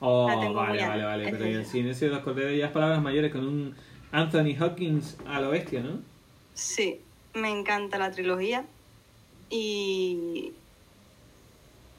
Oh, 0.00 0.26
vale, 0.26 0.50
vale, 0.50 0.82
alta. 0.82 1.06
vale. 1.06 1.30
Pero 1.30 1.44
el 1.44 1.66
silencio 1.66 2.08
de 2.08 2.14
los 2.14 2.22
corderos 2.22 2.56
ya 2.56 2.66
es 2.66 2.72
palabras 2.72 3.02
mayores 3.02 3.32
con 3.32 3.46
un 3.46 3.74
Anthony 4.12 4.54
Hopkins 4.60 5.16
a 5.26 5.40
lo 5.40 5.50
bestia, 5.50 5.80
¿no? 5.80 6.00
Sí, 6.54 7.00
me 7.34 7.50
encanta 7.50 7.98
la 7.98 8.10
trilogía. 8.10 8.64
Y 9.48 10.52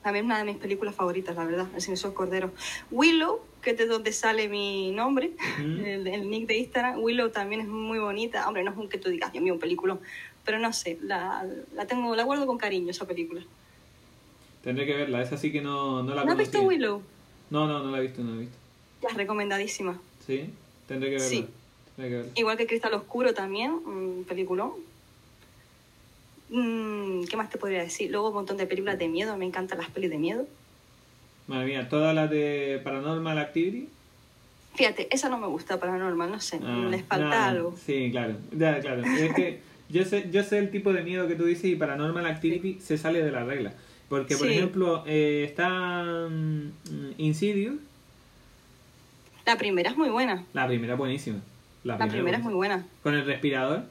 también 0.03 0.25
una 0.25 0.39
de 0.39 0.45
mis 0.45 0.57
películas 0.57 0.95
favoritas, 0.95 1.35
la 1.35 1.45
verdad, 1.45 1.67
El 1.75 1.81
silencio 1.81 2.09
de 2.09 2.13
los 2.13 2.17
corderos. 2.17 2.51
Willow, 2.91 3.41
que 3.61 3.71
es 3.71 3.77
de 3.77 3.87
donde 3.87 4.11
sale 4.11 4.47
mi 4.47 4.91
nombre, 4.91 5.31
el, 5.59 6.07
el 6.07 6.29
nick 6.29 6.47
de 6.47 6.57
Instagram. 6.57 6.99
Willow 7.01 7.29
también 7.29 7.61
es 7.61 7.67
muy 7.67 7.99
bonita. 7.99 8.47
Hombre, 8.47 8.63
no 8.63 8.71
es 8.71 8.77
un 8.77 8.89
que 8.89 8.97
tú 8.97 9.09
digas, 9.09 9.31
Dios 9.31 9.43
mío, 9.43 9.53
un 9.53 9.59
película. 9.59 9.97
Pero 10.45 10.59
no 10.59 10.71
sé, 10.71 10.97
la, 11.01 11.45
la 11.73 11.87
tengo, 11.87 12.15
la 12.15 12.23
guardo 12.23 12.47
con 12.47 12.57
cariño 12.57 12.91
esa 12.91 13.05
película. 13.05 13.41
Tendré 14.67 14.85
que 14.85 14.95
verla, 14.97 15.21
esa 15.21 15.37
sí 15.37 15.49
que 15.49 15.61
no, 15.61 16.03
no 16.03 16.13
la 16.13 16.25
¿No 16.25 16.33
has 16.33 16.37
visto. 16.37 16.61
Willow? 16.61 17.01
No, 17.51 17.67
no, 17.67 17.81
no 17.81 17.89
la 17.89 17.99
he 17.99 18.01
visto, 18.01 18.21
no 18.21 18.31
la 18.31 18.35
he 18.35 18.39
visto. 18.41 18.57
Ya, 19.01 19.07
recomendadísima. 19.15 19.97
¿Sí? 20.25 20.49
Tendré 20.89 21.07
que 21.09 21.15
verla. 21.15 21.29
Sí. 21.29 21.47
Tendré 21.95 22.09
que 22.11 22.17
verla. 22.17 22.31
Igual 22.35 22.57
que 22.57 22.67
Cristal 22.67 22.93
Oscuro 22.95 23.33
también, 23.33 23.71
un 23.71 24.25
peliculón. 24.27 24.71
Mm, 26.49 27.23
¿Qué 27.29 27.37
más 27.37 27.49
te 27.49 27.57
podría 27.57 27.81
decir? 27.81 28.11
Luego 28.11 28.27
un 28.27 28.33
montón 28.33 28.57
de 28.57 28.67
películas 28.67 28.99
de 28.99 29.07
miedo, 29.07 29.37
me 29.37 29.45
encantan 29.45 29.77
las 29.77 29.89
pelis 29.89 30.09
de 30.09 30.17
miedo. 30.17 30.45
Madre 31.47 31.65
mía, 31.67 31.87
todas 31.87 32.13
las 32.13 32.29
de 32.29 32.81
Paranormal 32.83 33.37
Activity. 33.37 33.87
Fíjate, 34.75 35.07
esa 35.15 35.29
no 35.29 35.37
me 35.37 35.47
gusta 35.47 35.79
paranormal, 35.79 36.29
no 36.29 36.41
sé, 36.41 36.59
Ah, 36.61 36.87
les 36.91 37.05
falta 37.05 37.47
algo. 37.47 37.73
Sí, 37.85 38.09
claro. 38.11 38.35
Ya, 38.51 38.81
claro. 38.81 39.01
Es 39.05 39.33
que 39.33 39.61
yo 39.87 40.03
sé, 40.03 40.27
yo 40.29 40.43
sé 40.43 40.57
el 40.57 40.71
tipo 40.71 40.91
de 40.91 41.03
miedo 41.03 41.25
que 41.25 41.35
tú 41.35 41.45
dices 41.45 41.63
y 41.63 41.77
Paranormal 41.77 42.25
Activity 42.25 42.81
se 42.81 42.97
sale 42.97 43.23
de 43.23 43.31
la 43.31 43.45
regla. 43.45 43.71
Porque, 44.09 44.35
por 44.37 44.47
Sí. 44.47 44.53
ejemplo, 44.53 45.03
eh, 45.05 45.43
está 45.47 46.27
mm, 46.29 46.71
Insidious, 47.17 47.75
La 49.45 49.57
primera 49.57 49.89
es 49.89 49.97
muy 49.97 50.09
buena. 50.09 50.45
la 50.53 50.67
primera 50.67 50.95
buenísima. 50.95 51.39
La 51.83 51.97
primera 51.97 52.37
es 52.37 52.43
muy 52.43 52.53
buena. 52.53 52.85
Con 53.03 53.13
el 53.15 53.25
respirador. 53.25 53.83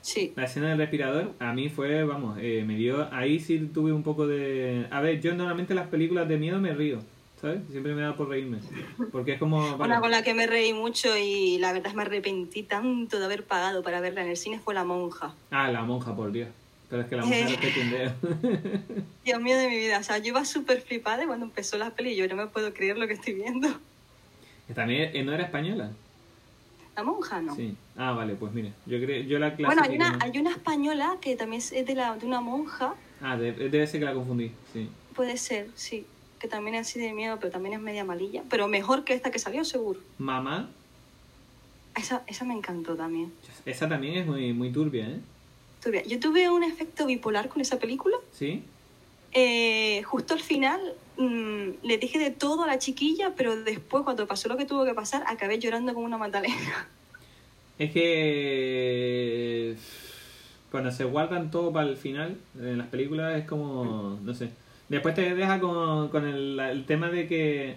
Sí. 0.00 0.32
La 0.34 0.44
escena 0.44 0.68
del 0.70 0.78
respirador, 0.78 1.32
a 1.38 1.52
mí 1.52 1.68
fue, 1.68 2.02
vamos, 2.04 2.38
eh, 2.40 2.64
me 2.66 2.76
dio. 2.76 3.06
Ahí 3.12 3.38
sí 3.38 3.58
tuve 3.72 3.92
un 3.92 4.02
poco 4.02 4.26
de. 4.26 4.86
A 4.90 5.00
ver, 5.00 5.20
yo 5.20 5.34
normalmente 5.34 5.74
las 5.74 5.88
películas 5.88 6.26
de 6.28 6.38
miedo 6.38 6.58
me 6.58 6.72
río, 6.74 7.00
¿sabes? 7.40 7.60
Siempre 7.70 7.94
me 7.94 8.00
da 8.02 8.16
por 8.16 8.28
reírme. 8.30 8.58
Porque 9.12 9.32
es 9.34 9.38
como. 9.38 9.76
vale, 9.76 9.92
Una 9.92 10.00
con 10.00 10.10
la 10.10 10.22
que 10.24 10.34
me 10.34 10.46
reí 10.46 10.72
mucho 10.72 11.16
y 11.16 11.58
la 11.58 11.72
verdad 11.72 11.88
es 11.88 11.92
que 11.92 11.96
me 11.98 12.02
arrepentí 12.02 12.62
tanto 12.64 13.18
de 13.20 13.24
haber 13.26 13.44
pagado 13.44 13.82
para 13.82 14.00
verla 14.00 14.22
en 14.22 14.30
el 14.30 14.36
cine 14.36 14.58
fue 14.58 14.74
La 14.74 14.84
Monja. 14.84 15.34
Ah, 15.50 15.70
la 15.70 15.82
monja, 15.84 16.16
por 16.16 16.32
Dios. 16.32 16.48
Pero 16.92 17.04
es 17.04 17.08
que 17.08 17.16
la 17.16 17.22
monja 17.24 17.38
Eh. 17.38 17.58
te. 17.58 19.02
Dios 19.24 19.40
mío 19.40 19.56
de 19.56 19.66
mi 19.70 19.78
vida. 19.78 19.98
O 19.98 20.02
sea, 20.02 20.18
yo 20.18 20.26
iba 20.26 20.44
súper 20.44 20.82
flipada 20.82 21.26
cuando 21.26 21.46
empezó 21.46 21.78
la 21.78 21.88
peli 21.88 22.14
yo 22.14 22.28
no 22.28 22.36
me 22.36 22.48
puedo 22.48 22.74
creer 22.74 22.98
lo 22.98 23.06
que 23.06 23.14
estoy 23.14 23.32
viendo. 23.32 23.66
También 24.74 25.10
eh, 25.16 25.24
no 25.24 25.32
era 25.32 25.44
española. 25.44 25.90
La 26.94 27.02
Monja 27.02 27.40
no. 27.40 27.56
Sí. 27.56 27.74
Ah, 27.96 28.12
vale, 28.12 28.34
pues 28.34 28.52
mire. 28.52 28.74
Yo 28.84 29.00
creo, 29.00 29.22
yo 29.22 29.38
la 29.38 29.52
Bueno, 29.52 29.80
hay 29.82 29.96
una, 29.96 30.18
hay 30.20 30.38
una 30.38 30.50
española 30.50 31.16
que 31.22 31.34
también 31.34 31.62
es 31.62 31.70
de, 31.86 31.94
la, 31.94 32.14
de 32.14 32.26
una 32.26 32.42
monja. 32.42 32.92
Ah, 33.22 33.38
de- 33.38 33.52
debe 33.52 33.86
ser 33.86 34.00
que 34.00 34.04
la 34.04 34.12
confundí, 34.12 34.52
sí. 34.74 34.90
Puede 35.16 35.38
ser, 35.38 35.68
sí. 35.74 36.04
Que 36.38 36.46
también 36.48 36.74
es 36.74 36.88
así 36.88 37.00
de 37.00 37.14
miedo, 37.14 37.38
pero 37.40 37.50
también 37.50 37.74
es 37.74 37.80
media 37.80 38.04
malilla. 38.04 38.42
Pero 38.50 38.68
mejor 38.68 39.04
que 39.04 39.14
esta 39.14 39.30
que 39.30 39.38
salió, 39.38 39.64
seguro. 39.64 39.98
Mamá, 40.18 40.68
Esa, 41.96 42.22
esa 42.26 42.44
me 42.44 42.52
encantó 42.52 42.94
también. 42.96 43.32
esa 43.64 43.88
también 43.88 44.16
es 44.18 44.26
muy, 44.26 44.52
muy 44.52 44.70
turbia, 44.70 45.06
¿eh? 45.08 45.20
Yo 46.06 46.20
tuve 46.20 46.50
un 46.50 46.62
efecto 46.62 47.06
bipolar 47.06 47.48
con 47.48 47.60
esa 47.60 47.78
película. 47.78 48.16
¿Sí? 48.32 48.62
Eh, 49.32 50.02
justo 50.04 50.34
al 50.34 50.40
final 50.40 50.80
mm, 51.16 51.68
le 51.82 51.98
dije 51.98 52.18
de 52.18 52.30
todo 52.30 52.64
a 52.64 52.66
la 52.66 52.78
chiquilla, 52.78 53.32
pero 53.36 53.56
después, 53.56 54.04
cuando 54.04 54.26
pasó 54.26 54.48
lo 54.48 54.56
que 54.56 54.66
tuvo 54.66 54.84
que 54.84 54.94
pasar, 54.94 55.24
acabé 55.26 55.58
llorando 55.58 55.94
como 55.94 56.06
una 56.06 56.18
magdalena. 56.18 56.88
Es 57.78 57.90
que 57.90 59.76
cuando 60.70 60.92
se 60.92 61.04
guardan 61.04 61.50
todo 61.50 61.72
para 61.72 61.88
el 61.88 61.96
final, 61.96 62.36
en 62.58 62.78
las 62.78 62.88
películas 62.88 63.38
es 63.38 63.46
como, 63.46 64.18
no 64.22 64.34
sé. 64.34 64.50
Después 64.88 65.14
te 65.14 65.34
deja 65.34 65.58
con, 65.58 66.08
con 66.10 66.26
el, 66.26 66.60
el 66.60 66.84
tema 66.84 67.08
de 67.08 67.26
que 67.26 67.76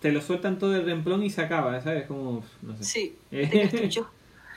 te 0.00 0.12
lo 0.12 0.20
sueltan 0.20 0.58
todo 0.58 0.74
el 0.76 0.84
remplón 0.84 1.22
y 1.22 1.30
se 1.30 1.42
acaba, 1.42 1.80
¿sabes? 1.80 2.06
Como, 2.06 2.44
no 2.62 2.76
sé. 2.76 2.84
Sí, 2.84 3.16
te. 3.30 3.90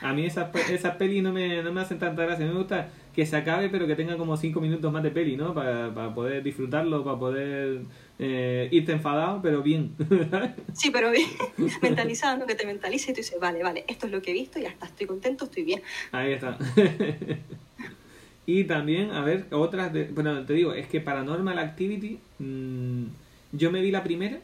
A 0.01 0.13
mí 0.13 0.25
esas, 0.25 0.49
pe- 0.49 0.73
esas 0.73 0.95
pelis 0.97 1.23
no 1.23 1.31
me, 1.33 1.63
no 1.63 1.71
me 1.71 1.81
hacen 1.81 1.99
tanta 1.99 2.23
gracia. 2.25 2.45
Me 2.45 2.53
gusta 2.53 2.89
que 3.15 3.25
se 3.25 3.37
acabe, 3.37 3.69
pero 3.69 3.87
que 3.87 3.95
tenga 3.95 4.17
como 4.17 4.35
5 4.35 4.59
minutos 4.59 4.91
más 4.91 5.01
de 5.03 5.09
peli, 5.11 5.37
¿no? 5.37 5.53
Para, 5.53 5.93
para 5.93 6.13
poder 6.13 6.43
disfrutarlo, 6.43 7.03
para 7.03 7.17
poder 7.17 7.79
eh, 8.19 8.67
irte 8.71 8.91
enfadado, 8.91 9.41
pero 9.41 9.63
bien. 9.63 9.91
Sí, 10.73 10.89
pero 10.91 11.11
bien, 11.11 11.29
mentalizando, 11.81 12.45
que 12.45 12.55
te 12.55 12.65
mentalices 12.65 13.09
y 13.09 13.13
tú 13.13 13.17
dices, 13.21 13.39
vale, 13.39 13.63
vale, 13.63 13.85
esto 13.87 14.07
es 14.07 14.11
lo 14.11 14.21
que 14.21 14.31
he 14.31 14.33
visto, 14.33 14.59
ya 14.59 14.67
está, 14.67 14.85
estoy 14.87 15.07
contento, 15.07 15.45
estoy 15.45 15.63
bien. 15.63 15.81
Ahí 16.11 16.33
está. 16.33 16.57
y 18.45 18.65
también, 18.65 19.11
a 19.11 19.21
ver, 19.21 19.45
otras 19.51 19.91
de... 19.93 20.05
Bueno, 20.05 20.45
te 20.45 20.53
digo, 20.53 20.73
es 20.73 20.87
que 20.87 20.99
Paranormal 21.01 21.57
Activity, 21.57 22.19
mm, 22.39 23.03
yo 23.53 23.71
me 23.71 23.81
vi 23.81 23.91
la 23.91 24.03
primera 24.03 24.39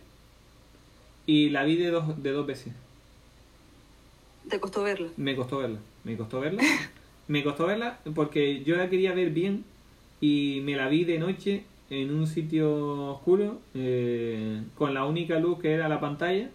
y 1.25 1.49
la 1.49 1.63
vi 1.65 1.75
de 1.75 1.89
dos, 1.91 2.23
de 2.23 2.31
dos 2.31 2.47
veces. 2.47 2.73
Te 4.49 4.59
costó 4.59 4.83
verlo. 4.83 5.09
Me 5.17 5.35
costó 5.35 5.59
verla, 5.59 5.79
me 6.03 6.17
costó 6.17 6.39
verla. 6.39 6.63
Me 7.27 7.43
costó 7.43 7.65
verla 7.65 7.99
porque 8.13 8.63
yo 8.63 8.75
la 8.75 8.89
quería 8.89 9.13
ver 9.13 9.29
bien 9.29 9.63
y 10.19 10.61
me 10.65 10.75
la 10.75 10.89
vi 10.89 11.05
de 11.05 11.17
noche 11.17 11.63
en 11.89 12.13
un 12.13 12.27
sitio 12.27 13.11
oscuro 13.11 13.59
eh, 13.73 14.61
con 14.75 14.93
la 14.93 15.05
única 15.05 15.39
luz 15.39 15.59
que 15.59 15.71
era 15.71 15.87
la 15.87 15.99
pantalla 15.99 16.49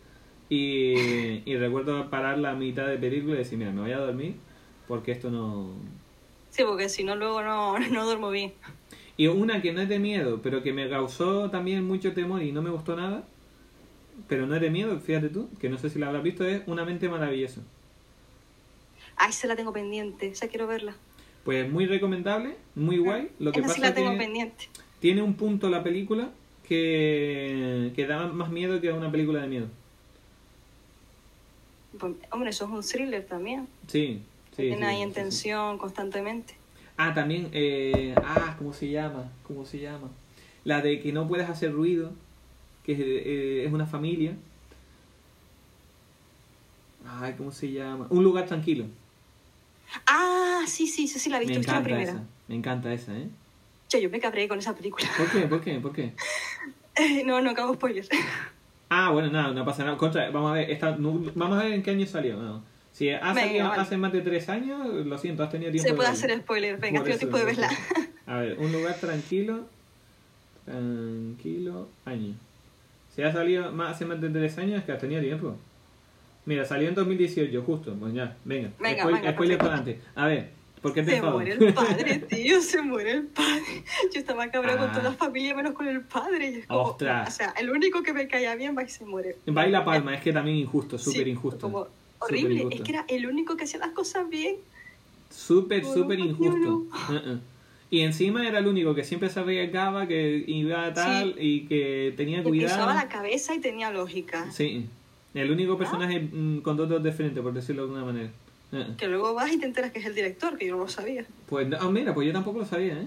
y, 0.51 1.43
y 1.51 1.57
recuerdo 1.57 2.11
parar 2.11 2.39
la 2.39 2.55
mitad 2.55 2.87
de 2.87 2.99
película 2.99 3.35
y 3.35 3.39
decir, 3.39 3.59
mira, 3.59 3.71
me 3.71 3.83
voy 3.83 3.93
a 3.93 3.99
dormir 3.99 4.35
porque 4.87 5.13
esto 5.13 5.31
no... 5.31 5.71
Sí, 6.51 6.63
porque 6.65 6.89
si 6.89 7.05
no, 7.05 7.17
luego 7.17 7.43
no, 7.43 7.79
no 7.79 8.05
duermo 8.05 8.31
bien. 8.31 8.53
Y 9.17 9.29
una 9.29 9.63
que 9.63 9.73
no 9.73 9.81
es 9.81 9.89
de 9.89 9.99
miedo, 9.99 10.41
pero 10.43 10.63
que 10.63 10.73
me 10.73 10.89
causó 10.91 11.51
también 11.51 11.87
mucho 11.87 12.13
temor 12.13 12.43
y 12.43 12.53
no 12.53 12.61
me 12.61 12.71
gustó 12.71 12.97
nada, 12.97 13.25
pero 14.29 14.47
no 14.47 14.55
es 14.55 14.61
de 14.61 14.71
miedo, 14.71 14.99
fíjate 15.01 15.29
tú, 15.31 15.49
que 15.59 15.69
no 15.69 15.79
sé 15.79 15.91
si 15.91 15.99
la 15.99 16.09
habrás 16.09 16.23
visto, 16.23 16.45
es 16.45 16.63
Una 16.67 16.85
mente 16.85 17.09
maravillosa. 17.09 17.63
Ah, 19.17 19.29
esa 19.29 19.47
la 19.47 19.57
tengo 19.57 19.73
pendiente, 19.73 20.29
esa 20.29 20.49
quiero 20.49 20.67
verla. 20.67 20.95
Pues 21.45 21.71
muy 21.71 21.87
recomendable, 21.87 22.57
muy 22.75 22.99
guay. 22.99 23.31
Lo 23.39 23.55
que 23.55 23.61
esa 23.61 23.69
pasa 23.69 23.75
sí 23.75 23.81
la 23.81 23.95
tengo 23.95 24.11
que 24.13 24.19
pendiente. 24.19 24.69
tiene 25.01 25.23
un 25.23 25.35
punto 25.35 25.69
la 25.71 25.83
película 25.83 26.31
que, 26.65 27.93
que 27.95 28.07
da 28.07 28.27
más 28.29 28.51
miedo 28.51 28.81
que 28.81 28.93
una 28.93 29.11
película 29.11 29.41
de 29.43 29.49
miedo. 29.49 29.69
Pues, 31.99 32.15
hombre, 32.31 32.51
eso 32.51 32.65
es 32.65 32.71
un 32.71 32.83
thriller 32.83 33.25
también. 33.27 33.69
Sí, 33.87 34.21
sí. 34.57 34.63
Tiene 34.69 34.77
sí, 34.79 34.83
ahí 34.85 34.97
sí, 34.97 35.03
en 35.03 35.09
sí. 35.11 35.15
tensión 35.15 35.79
constantemente. 35.79 36.55
Ah, 36.97 37.15
también, 37.15 37.49
eh, 37.53 38.15
ah, 38.23 38.55
¿cómo 38.59 38.73
se 38.73 38.89
llama? 38.91 39.31
¿Cómo 39.47 39.65
se 39.65 39.79
llama? 39.81 40.09
La 40.65 40.81
de 40.83 41.01
que 41.01 41.13
no 41.13 41.29
puedes 41.29 41.49
hacer 41.49 41.73
ruido, 41.73 42.13
que 42.85 42.93
es, 42.93 42.99
eh, 43.01 43.65
es 43.67 43.73
una 43.73 43.87
familia. 43.87 44.35
Ay, 47.09 47.35
¿cómo 47.39 47.53
se 47.53 47.71
llama? 47.71 48.07
Un 48.11 48.25
lugar 48.25 48.47
tranquilo. 48.47 48.87
Ah, 50.07 50.63
sí, 50.67 50.87
sí, 50.87 51.07
sí, 51.09 51.19
sí, 51.19 51.31
la 51.31 51.37
he 51.39 51.41
visto, 51.41 51.59
visto 51.59 51.73
la 51.73 51.83
primera. 51.83 52.11
esa, 52.13 52.23
me 52.49 52.55
encanta 52.55 52.93
esa, 52.93 53.17
¿eh? 53.17 53.29
Che, 53.89 54.01
yo 54.03 54.11
me 54.11 54.19
cabré 54.21 54.49
con 54.49 54.59
esa 54.59 54.75
película. 54.75 55.07
¿Por 55.17 55.31
qué? 55.31 55.41
¿Por 55.47 55.61
qué? 55.61 55.81
¿Por 55.81 55.93
qué? 55.93 56.13
no, 57.25 57.41
no, 57.41 57.55
cago 57.55 57.75
spoilers. 57.75 58.09
Ah, 58.89 59.11
bueno, 59.11 59.31
nada, 59.31 59.53
no 59.53 59.65
pasa 59.65 59.85
nada. 59.85 59.97
Contra, 59.97 60.31
vamos 60.31 60.51
a 60.51 60.55
ver, 60.55 60.71
esta, 60.71 60.97
no- 60.97 61.21
vamos 61.35 61.59
a 61.61 61.65
ver 61.65 61.73
en 61.75 61.83
qué 61.83 61.91
año 61.93 62.07
salió. 62.07 62.37
No. 62.37 62.63
Si 62.93 63.11
ha 63.11 63.19
Venga, 63.21 63.35
salido 63.43 63.69
vale. 63.69 63.83
hace 63.83 63.97
más 63.97 64.13
de 64.13 64.23
tres 64.23 64.49
años, 64.49 64.87
lo 65.07 65.19
siento, 65.19 65.43
has 65.43 65.51
tenido 65.51 65.71
tiempo 65.71 65.89
Se 65.89 65.95
puede 65.95 66.09
de 66.09 66.15
hacer 66.15 66.39
spoiler, 66.41 66.77
venga, 66.79 67.03
tengo 67.05 67.19
tiempo 67.19 67.37
de 67.39 67.45
verla. 67.45 67.71
A 68.27 68.39
ver, 68.39 68.59
un 68.59 68.73
lugar 68.73 68.95
tranquilo. 68.99 69.67
Tranquilo, 70.65 71.89
año. 72.05 72.35
Si 73.15 73.23
ha 73.23 73.33
salido 73.33 73.71
más, 73.73 73.95
hace 73.95 74.05
más 74.05 74.21
de 74.21 74.31
tres 74.31 74.59
años, 74.59 74.79
es 74.81 74.85
que 74.85 74.93
has 74.93 74.99
tenido 75.01 75.21
tiempo. 75.23 75.57
Mira, 76.47 76.65
salió 76.65 76.89
en 76.89 76.95
2018, 76.95 77.63
justo. 77.63 77.95
Pues 77.99 78.15
ya, 78.15 78.37
venga. 78.45 78.71
Venga, 78.79 79.03
Spoil- 79.05 79.15
venga, 79.17 79.33
spoiler 79.33 79.59
para 79.59 79.75
adelante. 79.75 80.01
A 80.15 80.27
ver, 80.29 80.51
¿por 80.81 80.95
qué 80.95 81.03
te 81.03 81.11
Se 81.11 81.17
enfado? 81.17 81.35
muere 81.35 81.53
el 81.53 81.75
padre, 81.75 82.19
tío, 82.21 82.63
se 82.63 82.83
muere 82.83 83.11
el 83.13 83.23
padre. 83.25 83.85
Yo 84.15 84.21
estaba 84.21 84.49
cabrón 84.51 84.79
con 84.79 84.89
Ah. 84.91 84.93
toda 84.93 85.05
la 85.11 85.13
familia 85.13 85.55
menos 85.55 85.73
con 85.75 85.89
el 85.89 86.03
padre. 86.03 86.51
Y 86.51 86.55
es 86.61 86.67
como, 86.67 86.81
Ostras. 86.83 87.29
O 87.29 87.31
sea, 87.37 87.53
el 87.59 87.69
único 87.71 88.03
que 88.03 88.13
me 88.13 88.29
caía 88.29 88.55
bien 88.55 88.77
va 88.77 88.85
y 88.85 88.89
se 88.89 89.05
muere. 89.05 89.37
Baila 89.47 89.85
palma, 89.85 90.15
es 90.15 90.23
que 90.23 90.33
también 90.33 90.57
injusto, 90.57 90.99
súper 90.99 91.25
Sí, 91.25 91.31
injusto. 91.31 91.61
Como 91.71 91.89
horrible, 92.21 92.55
injusto. 92.55 92.77
es 92.77 92.83
que 92.83 92.93
era 92.93 93.05
el 93.09 93.27
único 93.27 93.57
que 93.57 93.65
hacía 93.65 93.81
las 93.81 93.91
cosas 93.91 94.29
bien. 94.29 94.57
Súper, 95.31 95.85
súper 95.85 96.21
injusto. 96.21 96.85
Uh-uh. 97.11 97.41
Y 97.91 98.01
encima 98.01 98.47
era 98.47 98.59
el 98.59 98.67
único 98.67 98.95
que 98.95 99.05
siempre 99.05 99.31
se 99.31 99.39
arriesgaba, 99.41 100.07
que 100.09 100.43
iba 100.47 100.93
tal 100.93 101.37
y 101.39 101.67
que 101.67 102.15
tenía 102.17 102.43
Que 102.43 102.51
pisaba 102.51 102.85
cuidado. 102.85 102.95
la 103.01 103.09
cabeza 103.09 103.55
y 103.55 103.61
tenía 103.61 103.91
lógica. 103.93 104.51
Sí, 104.51 104.87
el 105.37 105.51
único 105.51 105.77
personaje 105.79 106.21
mm, 106.21 106.61
con 106.61 106.77
dos 106.77 106.89
dedos 106.89 107.03
de 107.03 107.13
frente, 107.13 107.41
por 107.43 107.53
decirlo 107.53 107.83
de 107.83 107.89
alguna 107.89 108.05
manera. 108.05 108.31
Uh-uh. 108.73 108.97
Que 108.97 109.07
luego 109.07 109.35
vas 109.35 109.53
y 109.53 109.59
te 109.59 109.67
enteras 109.67 109.93
que 109.93 109.99
es 110.01 110.07
el 110.07 110.15
director, 110.15 110.57
que 110.59 110.67
yo 110.67 110.77
no 110.77 110.83
lo 110.83 110.89
sabía. 110.89 111.25
Pues, 111.49 111.69
ah, 111.79 111.89
mira, 111.91 112.15
pues 112.15 112.27
yo 112.27 112.33
tampoco 112.33 112.59
lo 112.61 112.65
sabía, 112.67 112.95
¿eh? 112.95 113.07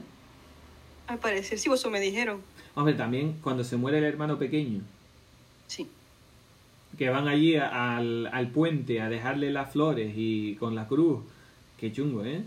Al 1.08 1.18
parecer, 1.20 1.58
sí, 1.60 1.70
vos 1.70 1.80
eso 1.80 1.90
me 1.90 2.00
dijeron. 2.00 2.42
Hombre, 2.76 2.94
también 2.94 3.36
cuando 3.42 3.64
se 3.64 3.76
muere 3.78 3.98
el 3.98 4.04
hermano 4.06 4.38
pequeño, 4.38 4.82
Sí. 5.68 5.88
que 6.98 7.10
van 7.10 7.28
allí 7.28 7.56
al, 7.56 8.28
al 8.28 8.48
puente 8.50 9.02
a 9.02 9.10
dejarle 9.10 9.52
las 9.52 9.72
flores 9.72 10.14
y 10.16 10.56
con 10.56 10.76
la 10.76 10.88
cruz. 10.88 11.20
Qué 11.78 11.92
chungo, 11.92 12.24
¿eh? 12.26 12.44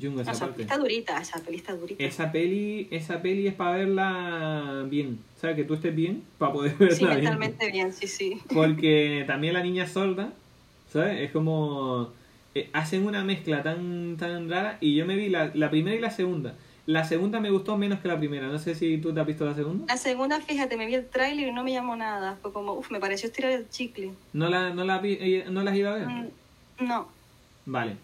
Chungo 0.00 0.22
esa 0.22 0.32
O 0.32 0.38
parte. 0.38 0.62
está 0.62 0.78
durita, 0.78 1.20
esa 1.20 1.40
peli 1.42 1.56
está 1.58 1.74
durita. 1.74 2.02
Esa 2.02 2.32
peli, 2.32 2.88
esa 2.90 3.20
peli 3.20 3.46
es 3.46 3.54
para 3.54 3.76
verla 3.76 4.84
bien. 4.88 5.18
¿Sabes? 5.40 5.56
Que 5.56 5.64
tú 5.64 5.74
estés 5.74 5.94
bien 5.94 6.22
para 6.38 6.52
poder 6.52 6.74
verla 6.78 6.96
Sí, 6.96 7.04
bien. 7.04 7.16
mentalmente 7.18 7.70
bien, 7.70 7.92
sí, 7.92 8.06
sí. 8.06 8.40
Porque 8.52 9.24
también 9.26 9.52
la 9.54 9.62
niña 9.62 9.86
sorda, 9.86 10.32
¿sabes? 10.90 11.20
Es 11.20 11.30
como... 11.32 12.12
eh, 12.54 12.70
hacen 12.72 13.06
una 13.06 13.24
mezcla 13.24 13.62
tan, 13.62 14.16
tan 14.18 14.48
rara 14.48 14.78
y 14.80 14.94
yo 14.94 15.04
me 15.06 15.16
vi 15.16 15.28
la, 15.28 15.50
la 15.54 15.70
primera 15.70 15.94
y 15.96 16.00
la 16.00 16.10
segunda. 16.10 16.54
La 16.86 17.04
segunda 17.04 17.40
me 17.40 17.50
gustó 17.50 17.76
menos 17.78 18.00
que 18.00 18.08
la 18.08 18.18
primera. 18.18 18.46
No 18.48 18.58
sé 18.58 18.74
si 18.74 18.98
tú 18.98 19.12
te 19.14 19.20
has 19.20 19.26
visto 19.26 19.44
la 19.46 19.54
segunda. 19.54 19.86
La 19.88 19.96
segunda, 19.98 20.40
fíjate, 20.40 20.76
me 20.76 20.86
vi 20.86 20.94
el 20.94 21.06
tráiler 21.08 21.48
y 21.48 21.52
no 21.52 21.62
me 21.64 21.72
llamó 21.72 21.94
nada. 21.96 22.36
Fue 22.42 22.52
como, 22.52 22.72
uff, 22.74 22.90
me 22.90 23.00
pareció 23.00 23.26
estirar 23.28 23.52
el 23.52 23.68
chicle. 23.70 24.12
¿No 24.34 24.48
la, 24.50 24.72
no 24.74 24.84
la, 24.84 24.98
vi- 24.98 25.18
eh, 25.20 25.44
¿no 25.50 25.62
la 25.62 25.70
has 25.70 25.76
ido 25.76 25.90
a 25.90 25.94
ver? 25.94 26.06
Mm, 26.08 26.28
No. 26.80 27.08
Vale. 27.66 27.96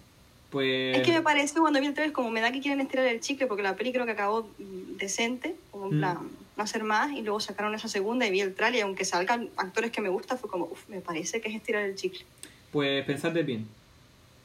Pues... 0.50 0.96
Es 0.96 1.02
que 1.02 1.12
me 1.12 1.22
pareció 1.22 1.60
cuando 1.60 1.80
vi 1.80 1.86
el 1.86 1.94
trailer 1.94 2.12
como 2.12 2.30
me 2.30 2.40
da 2.40 2.50
que 2.52 2.60
quieren 2.60 2.80
estirar 2.80 3.06
el 3.06 3.20
chicle 3.20 3.46
porque 3.46 3.62
la 3.62 3.76
peli 3.76 3.92
creo 3.92 4.04
que 4.04 4.12
acabó 4.12 4.48
decente, 4.58 5.54
como 5.70 5.86
en 5.86 5.96
Mm. 5.96 5.98
plan, 6.00 6.18
no 6.56 6.62
hacer 6.62 6.82
más, 6.84 7.12
y 7.12 7.22
luego 7.22 7.40
sacaron 7.40 7.74
esa 7.74 7.88
segunda 7.88 8.26
y 8.26 8.30
vi 8.30 8.40
el 8.40 8.54
trailer 8.54 8.80
y 8.80 8.82
aunque 8.82 9.04
salgan 9.04 9.48
actores 9.56 9.90
que 9.92 10.00
me 10.00 10.08
gustan, 10.08 10.38
fue 10.38 10.50
como, 10.50 10.64
uff, 10.66 10.88
me 10.88 11.00
parece 11.00 11.40
que 11.40 11.48
es 11.48 11.54
estirar 11.54 11.84
el 11.84 11.94
chicle. 11.94 12.24
Pues 12.72 13.04
pensate 13.04 13.42
bien. 13.44 13.66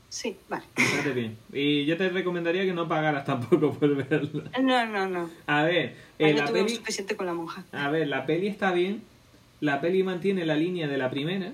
Sí, 0.09 0.37
vale. 0.47 0.63
Pensate 0.75 1.11
bien. 1.11 1.37
Y 1.51 1.85
yo 1.85 1.97
te 1.97 2.07
recomendaría 2.09 2.63
que 2.63 2.73
no 2.73 2.87
pagaras 2.87 3.25
tampoco 3.25 3.73
por 3.73 3.95
verla. 3.95 4.49
No, 4.61 4.85
no, 4.85 5.07
no. 5.09 5.29
A 5.47 5.63
ver, 5.63 5.95
eh, 6.19 6.33
la 6.33 6.45
peli... 6.45 6.69
suficiente 6.69 7.15
con 7.15 7.25
la 7.25 7.33
monja. 7.33 7.65
A 7.71 7.89
ver, 7.89 8.07
la 8.07 8.25
peli 8.25 8.47
está 8.47 8.71
bien. 8.71 9.01
La 9.59 9.81
peli 9.81 10.03
mantiene 10.03 10.45
la 10.45 10.55
línea 10.55 10.87
de 10.87 10.97
la 10.97 11.09
primera. 11.09 11.51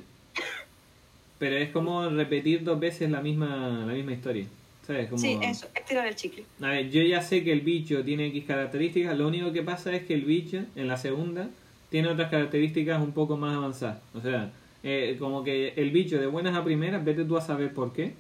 Pero 1.42 1.58
es 1.58 1.72
como 1.72 2.08
repetir 2.08 2.64
dos 2.64 2.80
veces 2.80 3.10
la 3.10 3.20
misma, 3.20 3.84
la 3.88 3.94
misma 3.94 4.12
historia. 4.12 4.46
¿Sabes? 4.86 5.10
Como... 5.10 5.20
Sí, 5.20 5.40
eso, 5.42 5.68
es 5.74 5.86
tirar 5.86 6.06
el 6.06 6.14
chicle. 6.14 6.46
A 6.62 6.68
ver, 6.68 6.92
yo 6.92 7.02
ya 7.02 7.20
sé 7.24 7.44
que 7.44 7.52
el 7.52 7.62
bicho 7.62 8.04
tiene 8.04 8.28
X 8.28 8.44
características, 8.46 9.18
lo 9.18 9.28
único 9.28 9.52
que 9.52 9.64
pasa 9.64 9.92
es 9.92 10.04
que 10.04 10.14
el 10.14 10.22
bicho 10.22 10.64
en 10.76 10.88
la 10.88 10.98
segunda 10.98 11.50
tiene 11.90 12.10
otras 12.10 12.30
características 12.30 13.02
un 13.02 13.12
poco 13.14 13.38
más 13.38 13.56
avanzadas. 13.56 13.98
O 14.14 14.22
sea, 14.22 14.52
eh, 14.84 15.16
como 15.18 15.44
que 15.44 15.74
el 15.78 15.90
bicho 15.90 16.20
de 16.20 16.28
buenas 16.28 16.56
a 16.56 16.64
primeras, 16.64 17.04
vete 17.04 17.26
tú 17.26 17.36
a 17.36 17.42
saber 17.42 17.74
por 17.74 17.92
qué, 17.92 18.14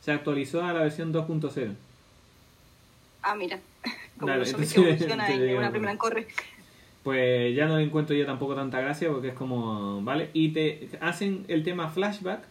se 0.00 0.12
actualizó 0.12 0.62
a 0.62 0.72
la 0.72 0.82
versión 0.84 1.12
2.0. 1.12 1.74
Ah, 3.22 3.34
mira. 3.34 3.58
Como 4.18 4.26
Claro, 4.26 4.44
zombies 4.44 4.76
entonces, 4.76 5.36
que 5.36 5.50
y 5.50 5.54
una 5.54 5.70
primera 5.70 5.90
en 5.90 5.98
corre. 5.98 6.28
Pues 7.02 7.54
ya 7.56 7.66
no 7.66 7.76
le 7.78 7.84
encuentro 7.84 8.14
yo 8.14 8.24
tampoco 8.26 8.54
tanta 8.54 8.80
gracia 8.80 9.08
porque 9.10 9.28
es 9.28 9.34
como, 9.34 10.02
¿vale? 10.02 10.30
Y 10.34 10.50
te 10.50 10.88
hacen 11.00 11.44
el 11.48 11.64
tema 11.64 11.88
flashback, 11.88 12.44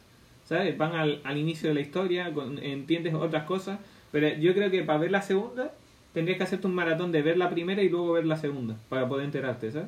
¿sabes? 0.45 0.77
Van 0.77 0.93
al, 0.93 1.21
al 1.23 1.37
inicio 1.37 1.69
de 1.69 1.75
la 1.75 1.81
historia, 1.81 2.33
con- 2.33 2.57
entiendes 2.61 3.13
otras 3.13 3.45
cosas, 3.45 3.79
pero 4.11 4.27
yo 4.39 4.53
creo 4.53 4.69
que 4.69 4.83
para 4.83 4.99
ver 4.99 5.11
la 5.11 5.21
segunda 5.21 5.71
tendrías 6.13 6.37
que 6.37 6.43
hacerte 6.43 6.67
un 6.67 6.75
maratón 6.75 7.13
de 7.13 7.21
ver 7.21 7.37
la 7.37 7.49
primera 7.49 7.81
y 7.81 7.87
luego 7.87 8.11
ver 8.11 8.25
la 8.25 8.35
segunda, 8.35 8.75
para 8.89 9.07
poder 9.07 9.23
enterarte, 9.25 9.71
¿sabes? 9.71 9.87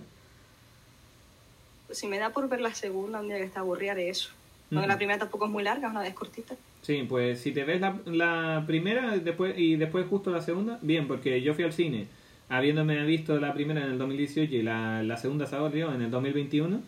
Pues 1.88 1.98
si 2.00 2.08
me 2.08 2.18
da 2.18 2.30
por 2.30 2.48
ver 2.48 2.62
la 2.62 2.74
segunda, 2.74 3.20
un 3.20 3.28
día 3.28 3.38
que 3.38 3.44
está 3.44 3.60
aburrida 3.60 3.96
de 3.96 4.10
eso. 4.10 4.30
Porque 4.70 4.88
Mm. 4.88 4.90
la 4.90 4.98
primera 4.98 5.20
tampoco 5.20 5.46
es 5.46 5.52
muy 5.52 5.64
larga, 5.64 5.90
una 5.90 6.00
vez 6.02 6.14
cortita. 6.14 6.56
Sí, 6.82 7.06
pues 7.08 7.40
si 7.42 7.52
te 7.52 7.66
ves 7.66 7.82
la, 7.82 7.98
la 8.06 8.64
primera 8.66 9.18
después 9.18 9.58
y 9.58 9.76
después 9.76 10.06
justo 10.10 10.32
la 10.32 10.42
segunda, 10.42 10.80
bien, 10.82 11.08
porque 11.08 11.42
yo 11.42 11.54
fui 11.54 11.66
al 11.66 11.74
cine 11.74 12.08
habiéndome 12.58 13.04
visto 13.06 13.40
la 13.40 13.54
primera 13.54 13.84
en 13.84 13.92
el 13.94 13.98
2018 13.98 14.54
y 14.56 14.62
la, 14.62 15.04
la 15.04 15.18
segunda 15.18 15.46
se 15.48 15.56
abrió 15.56 15.94
en 15.94 16.02
el 16.02 16.12
2021. 16.12 16.82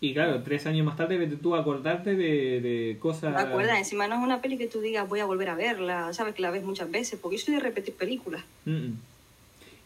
Y 0.00 0.12
claro, 0.14 0.42
tres 0.42 0.66
años 0.66 0.86
más 0.86 0.96
tarde 0.96 1.26
tú 1.26 1.56
acordarte 1.56 2.14
de, 2.14 2.60
de 2.60 2.96
cosas... 3.00 3.34
¿Te 3.34 3.42
acuerdas? 3.42 3.78
Encima 3.78 4.06
no 4.06 4.14
es 4.16 4.20
una 4.22 4.40
peli 4.40 4.56
que 4.56 4.68
tú 4.68 4.80
digas 4.80 5.08
voy 5.08 5.20
a 5.20 5.24
volver 5.24 5.50
a 5.50 5.54
verla, 5.56 6.12
sabes 6.12 6.34
que 6.34 6.42
la 6.42 6.50
ves 6.50 6.62
muchas 6.64 6.90
veces, 6.90 7.18
porque 7.20 7.36
yo 7.36 7.44
soy 7.44 7.54
de 7.54 7.60
repetir 7.60 7.94
películas. 7.94 8.44
Mm, 8.64 8.70
mm. 8.70 8.98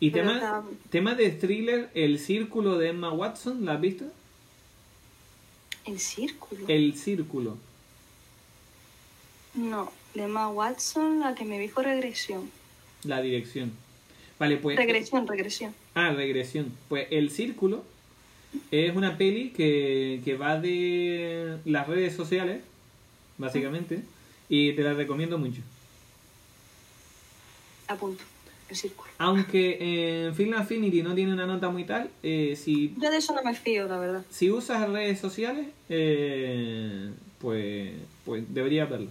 Y 0.01 0.11
Pero 0.11 0.27
tema, 0.29 0.37
está- 0.37 0.63
tema 0.91 1.15
de 1.15 1.31
thriller, 1.31 1.91
El 1.95 2.19
Círculo 2.19 2.77
de 2.77 2.89
Emma 2.89 3.13
Watson, 3.13 3.65
¿la 3.65 3.75
has 3.75 3.81
visto? 3.81 4.05
¿El 5.87 5.99
círculo? 5.99 6.65
El 6.69 6.95
Círculo. 6.97 7.57
No, 9.55 9.93
de 10.15 10.25
Emma 10.25 10.49
Watson, 10.49 11.21
la 11.21 11.35
que 11.35 11.45
me 11.45 11.59
vi 11.59 11.69
fue 11.69 11.85
Regresión. 11.85 12.51
La 13.05 13.21
dirección. 13.21 13.73
Vale, 14.43 14.57
pues... 14.57 14.77
Regresión, 14.77 15.29
regresión. 15.29 15.73
Ah, 15.95 16.11
regresión. 16.11 16.73
Pues 16.89 17.07
El 17.13 17.31
Círculo 17.31 17.85
es 18.73 18.97
una 18.97 19.17
peli 19.17 19.51
que, 19.51 20.21
que 20.25 20.37
va 20.37 20.59
de 20.59 21.59
las 21.65 21.87
redes 21.87 22.17
sociales, 22.17 22.61
básicamente, 23.39 24.03
y 24.49 24.73
te 24.73 24.83
la 24.83 24.95
recomiendo 24.95 25.39
mucho. 25.39 25.63
A 27.87 27.95
punto. 27.95 28.25
El 28.69 28.75
círculo. 28.75 29.13
Aunque 29.19 30.25
en 30.27 30.35
Film 30.35 30.55
Affinity 30.55 31.05
no 31.05 31.15
tiene 31.15 31.33
una 31.33 31.47
nota 31.47 31.69
muy 31.69 31.85
tal, 31.85 32.11
eh, 32.25 32.59
si, 32.61 32.97
Yo 33.01 33.13
de 33.13 33.19
eso 33.19 33.33
no 33.37 33.45
me 33.45 33.55
fío, 33.55 33.87
la 33.87 34.01
verdad. 34.01 34.25
si 34.29 34.51
usas 34.51 34.91
redes 34.91 35.21
sociales, 35.21 35.69
eh, 35.89 37.13
pues, 37.39 37.93
pues 38.25 38.43
deberías 38.53 38.91
verlo. 38.91 39.11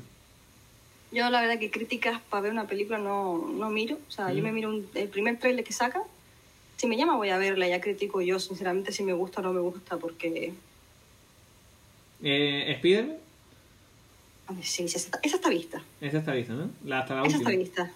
Yo 1.12 1.30
la 1.30 1.42
verdad 1.42 1.60
que 1.60 1.70
críticas 1.72 2.22
para 2.30 2.42
ver 2.42 2.52
una 2.52 2.68
película 2.68 2.98
no, 2.98 3.38
no 3.38 3.70
miro. 3.70 3.98
O 4.08 4.12
sea, 4.12 4.32
yo 4.32 4.40
Mm. 4.42 4.44
me 4.44 4.52
miro 4.54 4.70
un- 4.70 4.88
el 4.96 5.10
primer 5.10 5.38
trailer 5.40 5.64
que 5.66 5.74
saca. 5.74 6.02
Si 6.78 6.88
me 6.88 6.98
llama 6.98 7.16
voy 7.18 7.30
a 7.30 7.38
verla, 7.38 7.68
ya 7.68 7.82
critico 7.82 8.22
yo 8.22 8.40
sinceramente 8.40 8.92
si 8.92 9.04
me 9.04 9.14
gusta 9.14 9.42
o 9.42 9.44
no 9.44 9.54
me 9.54 9.60
gusta, 9.60 9.98
porque... 9.98 10.54
Eh, 12.24 12.72
Spider, 12.76 13.20
A 14.48 14.54
ver, 14.54 14.64
sí, 14.64 14.88
sí, 14.88 14.96
esa, 14.96 14.98
está, 14.98 15.20
esa 15.24 15.36
está 15.38 15.50
vista. 15.50 15.84
esa 16.02 16.18
está 16.20 16.34
vista, 16.34 16.54
¿no? 16.54 16.70
La, 16.86 17.00
hasta 17.00 17.16
la 17.16 17.22
esa 17.26 17.38
última. 17.38 17.52
está 17.52 17.60
vista. 17.64 17.92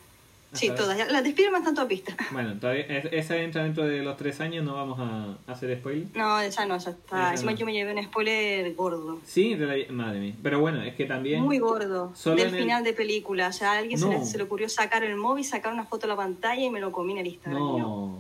Sí, 0.56 0.70
todas. 0.76 0.98
ya- 0.98 1.06
Las 1.08 1.24
de 1.24 1.32
Spiderman 1.32 1.62
están 1.62 1.76
todas 1.76 1.90
vistas. 1.90 2.16
Bueno, 2.32 2.54
todavía, 2.60 2.84
es- 2.86 3.10
esa 3.12 3.38
entra 3.38 3.64
dentro 3.64 3.86
de 3.86 4.02
los 4.04 4.18
tres 4.18 4.40
años, 4.42 4.64
no 4.66 4.74
vamos 4.76 5.00
a, 5.00 5.38
hacer 5.52 5.78
spoiler. 5.80 6.08
No, 6.16 6.40
esa 6.40 6.66
no, 6.66 6.76
esa 6.76 6.92
está... 6.92 7.18
Esa 7.28 7.32
Encima 7.34 7.52
no. 7.52 7.58
yo 7.58 7.66
me 7.66 7.74
llevé 7.74 7.94
un 7.94 8.04
spoiler 8.04 8.74
gordo. 8.76 9.20
Sí, 9.26 9.56
de 9.56 9.66
la- 9.88 9.94
madre 9.94 10.20
mía. 10.20 10.34
Pero 10.42 10.60
bueno, 10.60 10.82
es 10.82 10.96
que 10.96 11.06
también... 11.06 11.42
Muy 11.44 11.60
gordo. 11.60 12.12
Solo 12.16 12.36
del 12.38 12.54
el- 12.54 12.62
final 12.62 12.84
de 12.84 12.94
película. 12.94 13.48
O 13.50 13.54
sea, 13.54 13.74
a 13.74 13.78
alguien 13.80 14.00
se, 14.00 14.08
le, 14.10 14.26
se 14.26 14.38
le 14.38 14.44
ocurrió 14.44 14.70
sacar 14.70 15.04
el 15.04 15.16
móvil, 15.16 15.44
sacar 15.46 15.74
una 15.74 15.86
foto 15.86 16.04
de 16.08 16.14
la 16.14 16.16
pantalla 16.18 16.62
y 16.64 16.70
me 16.70 16.80
lo 16.80 16.92
comí 16.92 17.14
en 17.14 17.20
el 17.20 17.28
Instagram. 17.28 17.60
No. 17.62 18.18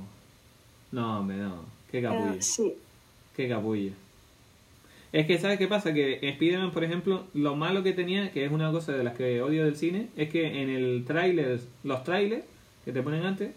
No, 0.91 1.19
hombre, 1.19 1.37
no. 1.37 1.65
Qué 1.91 2.01
capullo. 2.01 2.33
eh, 2.33 2.41
sí. 2.41 2.73
Qué 3.35 3.49
capullo. 3.49 3.91
Es 5.15 5.25
que, 5.27 5.39
¿sabes 5.39 5.57
qué 5.57 5.67
pasa? 5.69 5.93
Que 5.93 6.19
Spider-Man, 6.21 6.71
por 6.71 6.83
ejemplo, 6.83 7.23
lo 7.33 7.55
malo 7.55 7.83
que 7.83 7.93
tenía, 7.93 8.33
que 8.33 8.43
es 8.43 8.51
una 8.51 8.69
cosa 8.73 8.91
de 8.91 9.01
las 9.01 9.15
que 9.15 9.41
odio 9.41 9.63
del 9.63 9.77
cine, 9.77 10.09
es 10.17 10.29
que 10.29 10.61
en 10.61 10.69
el 10.69 11.05
tráiler, 11.07 11.61
los 11.85 12.03
trailers 12.03 12.43
que 12.83 12.91
te 12.91 13.01
ponen 13.01 13.25
antes, 13.25 13.55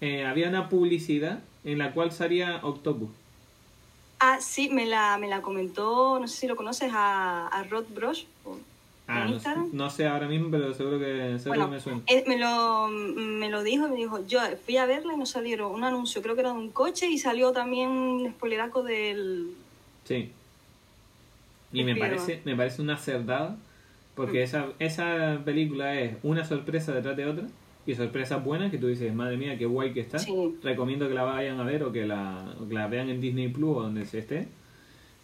eh, 0.00 0.24
había 0.24 0.48
una 0.48 0.70
publicidad 0.70 1.40
en 1.64 1.76
la 1.76 1.92
cual 1.92 2.12
salía 2.12 2.60
Octopus. 2.62 3.10
Ah, 4.20 4.38
sí, 4.40 4.70
me 4.70 4.86
la, 4.86 5.18
me 5.18 5.28
la 5.28 5.42
comentó, 5.42 6.18
no 6.18 6.26
sé 6.26 6.36
si 6.40 6.46
lo 6.46 6.56
conoces, 6.56 6.90
a, 6.94 7.48
a 7.48 7.64
Rod 7.64 7.84
Brush. 7.94 8.24
o- 8.46 8.56
Ah, 9.08 9.22
¿En 9.24 9.26
no, 9.26 9.32
Instagram? 9.34 9.68
no 9.74 9.90
sé 9.90 10.06
ahora 10.06 10.28
mismo, 10.28 10.48
pero 10.50 10.72
seguro 10.72 10.98
que, 10.98 11.36
seguro 11.40 11.44
Bueno, 11.48 11.64
que 11.66 11.70
me 11.72 11.80
suena. 11.80 12.00
él 12.06 12.22
me 12.26 12.38
lo, 12.38 12.88
me 12.88 13.50
lo 13.50 13.62
dijo 13.64 13.86
me 13.88 13.96
dijo, 13.96 14.24
yo 14.26 14.38
fui 14.64 14.78
a 14.78 14.86
verla 14.86 15.12
y 15.12 15.16
nos 15.18 15.28
salieron 15.30 15.72
un 15.74 15.84
anuncio, 15.84 16.22
creo 16.22 16.34
que 16.36 16.40
era 16.40 16.52
de 16.52 16.58
un 16.58 16.70
coche 16.70 17.08
y 17.10 17.18
salió 17.18 17.52
también 17.52 17.90
un 17.90 18.30
spoileraco 18.30 18.82
del... 18.82 19.50
Sí. 20.04 20.30
Y 21.72 21.84
me 21.84 21.96
parece, 21.96 22.42
me 22.44 22.54
parece 22.54 22.82
una 22.82 22.96
cerdada, 22.96 23.56
porque 24.14 24.42
esa, 24.42 24.66
esa 24.78 25.40
película 25.44 25.98
es 25.98 26.16
una 26.22 26.44
sorpresa 26.44 26.92
detrás 26.92 27.16
de 27.16 27.26
otra, 27.26 27.46
y 27.86 27.94
sorpresas 27.94 28.44
buenas 28.44 28.70
que 28.70 28.78
tú 28.78 28.86
dices, 28.86 29.12
madre 29.12 29.36
mía, 29.36 29.58
qué 29.58 29.66
guay 29.66 29.92
que 29.92 30.00
está. 30.00 30.18
Sí. 30.18 30.32
Recomiendo 30.62 31.08
que 31.08 31.14
la 31.14 31.24
vayan 31.24 31.58
a 31.58 31.64
ver 31.64 31.82
o 31.82 31.92
que 31.92 32.06
la, 32.06 32.54
o 32.60 32.68
que 32.68 32.74
la 32.74 32.86
vean 32.86 33.08
en 33.08 33.20
Disney 33.20 33.48
Plus 33.48 33.76
o 33.76 33.82
donde 33.82 34.04
se 34.04 34.20
esté. 34.20 34.48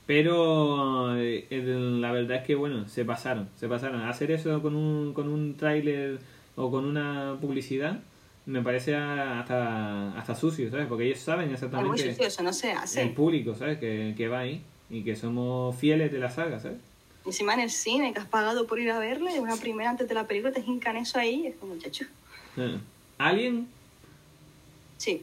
Pero 0.06 1.14
eh, 1.16 1.46
la 1.50 2.12
verdad 2.12 2.38
es 2.38 2.44
que, 2.44 2.54
bueno, 2.54 2.88
se 2.88 3.04
pasaron, 3.04 3.48
se 3.56 3.68
pasaron. 3.68 4.00
Hacer 4.00 4.30
eso 4.30 4.60
con 4.62 4.74
un, 4.74 5.12
con 5.12 5.28
un 5.28 5.54
tráiler 5.54 6.18
o 6.56 6.70
con 6.70 6.86
una 6.86 7.36
publicidad 7.40 8.00
me 8.48 8.62
parece 8.62 8.96
hasta, 8.96 10.18
hasta 10.18 10.34
sucio, 10.34 10.70
¿sabes? 10.70 10.86
Porque 10.86 11.04
ellos 11.04 11.18
saben 11.20 11.44
Es 11.44 11.48
muy 11.48 11.54
exactamente 11.54 12.10
sucioso, 12.14 12.42
no 12.42 12.52
se 12.52 12.72
el 12.72 12.78
hace. 12.78 13.06
público, 13.08 13.54
¿sabes? 13.54 13.78
Que, 13.78 14.14
que 14.16 14.28
va 14.28 14.40
ahí 14.40 14.62
y 14.90 15.02
que 15.04 15.16
somos 15.16 15.76
fieles 15.76 16.10
de 16.10 16.18
la 16.18 16.30
saga, 16.30 16.58
¿sabes? 16.58 16.78
Encima 17.26 17.52
en 17.54 17.60
el 17.60 17.70
cine, 17.70 18.12
que 18.14 18.20
has 18.20 18.26
pagado 18.26 18.66
por 18.66 18.78
ir 18.80 18.90
a 18.90 18.98
verla, 18.98 19.34
y 19.34 19.38
una 19.38 19.56
primera 19.56 19.90
antes 19.90 20.08
de 20.08 20.14
la 20.14 20.26
película 20.26 20.50
te 20.52 20.60
hincan 20.60 20.96
eso 20.96 21.18
ahí, 21.18 21.46
es 21.46 21.56
como, 21.56 21.74
muchacho. 21.74 22.06
Eh. 22.56 22.78
Alien, 23.18 23.68
Sí. 24.96 25.22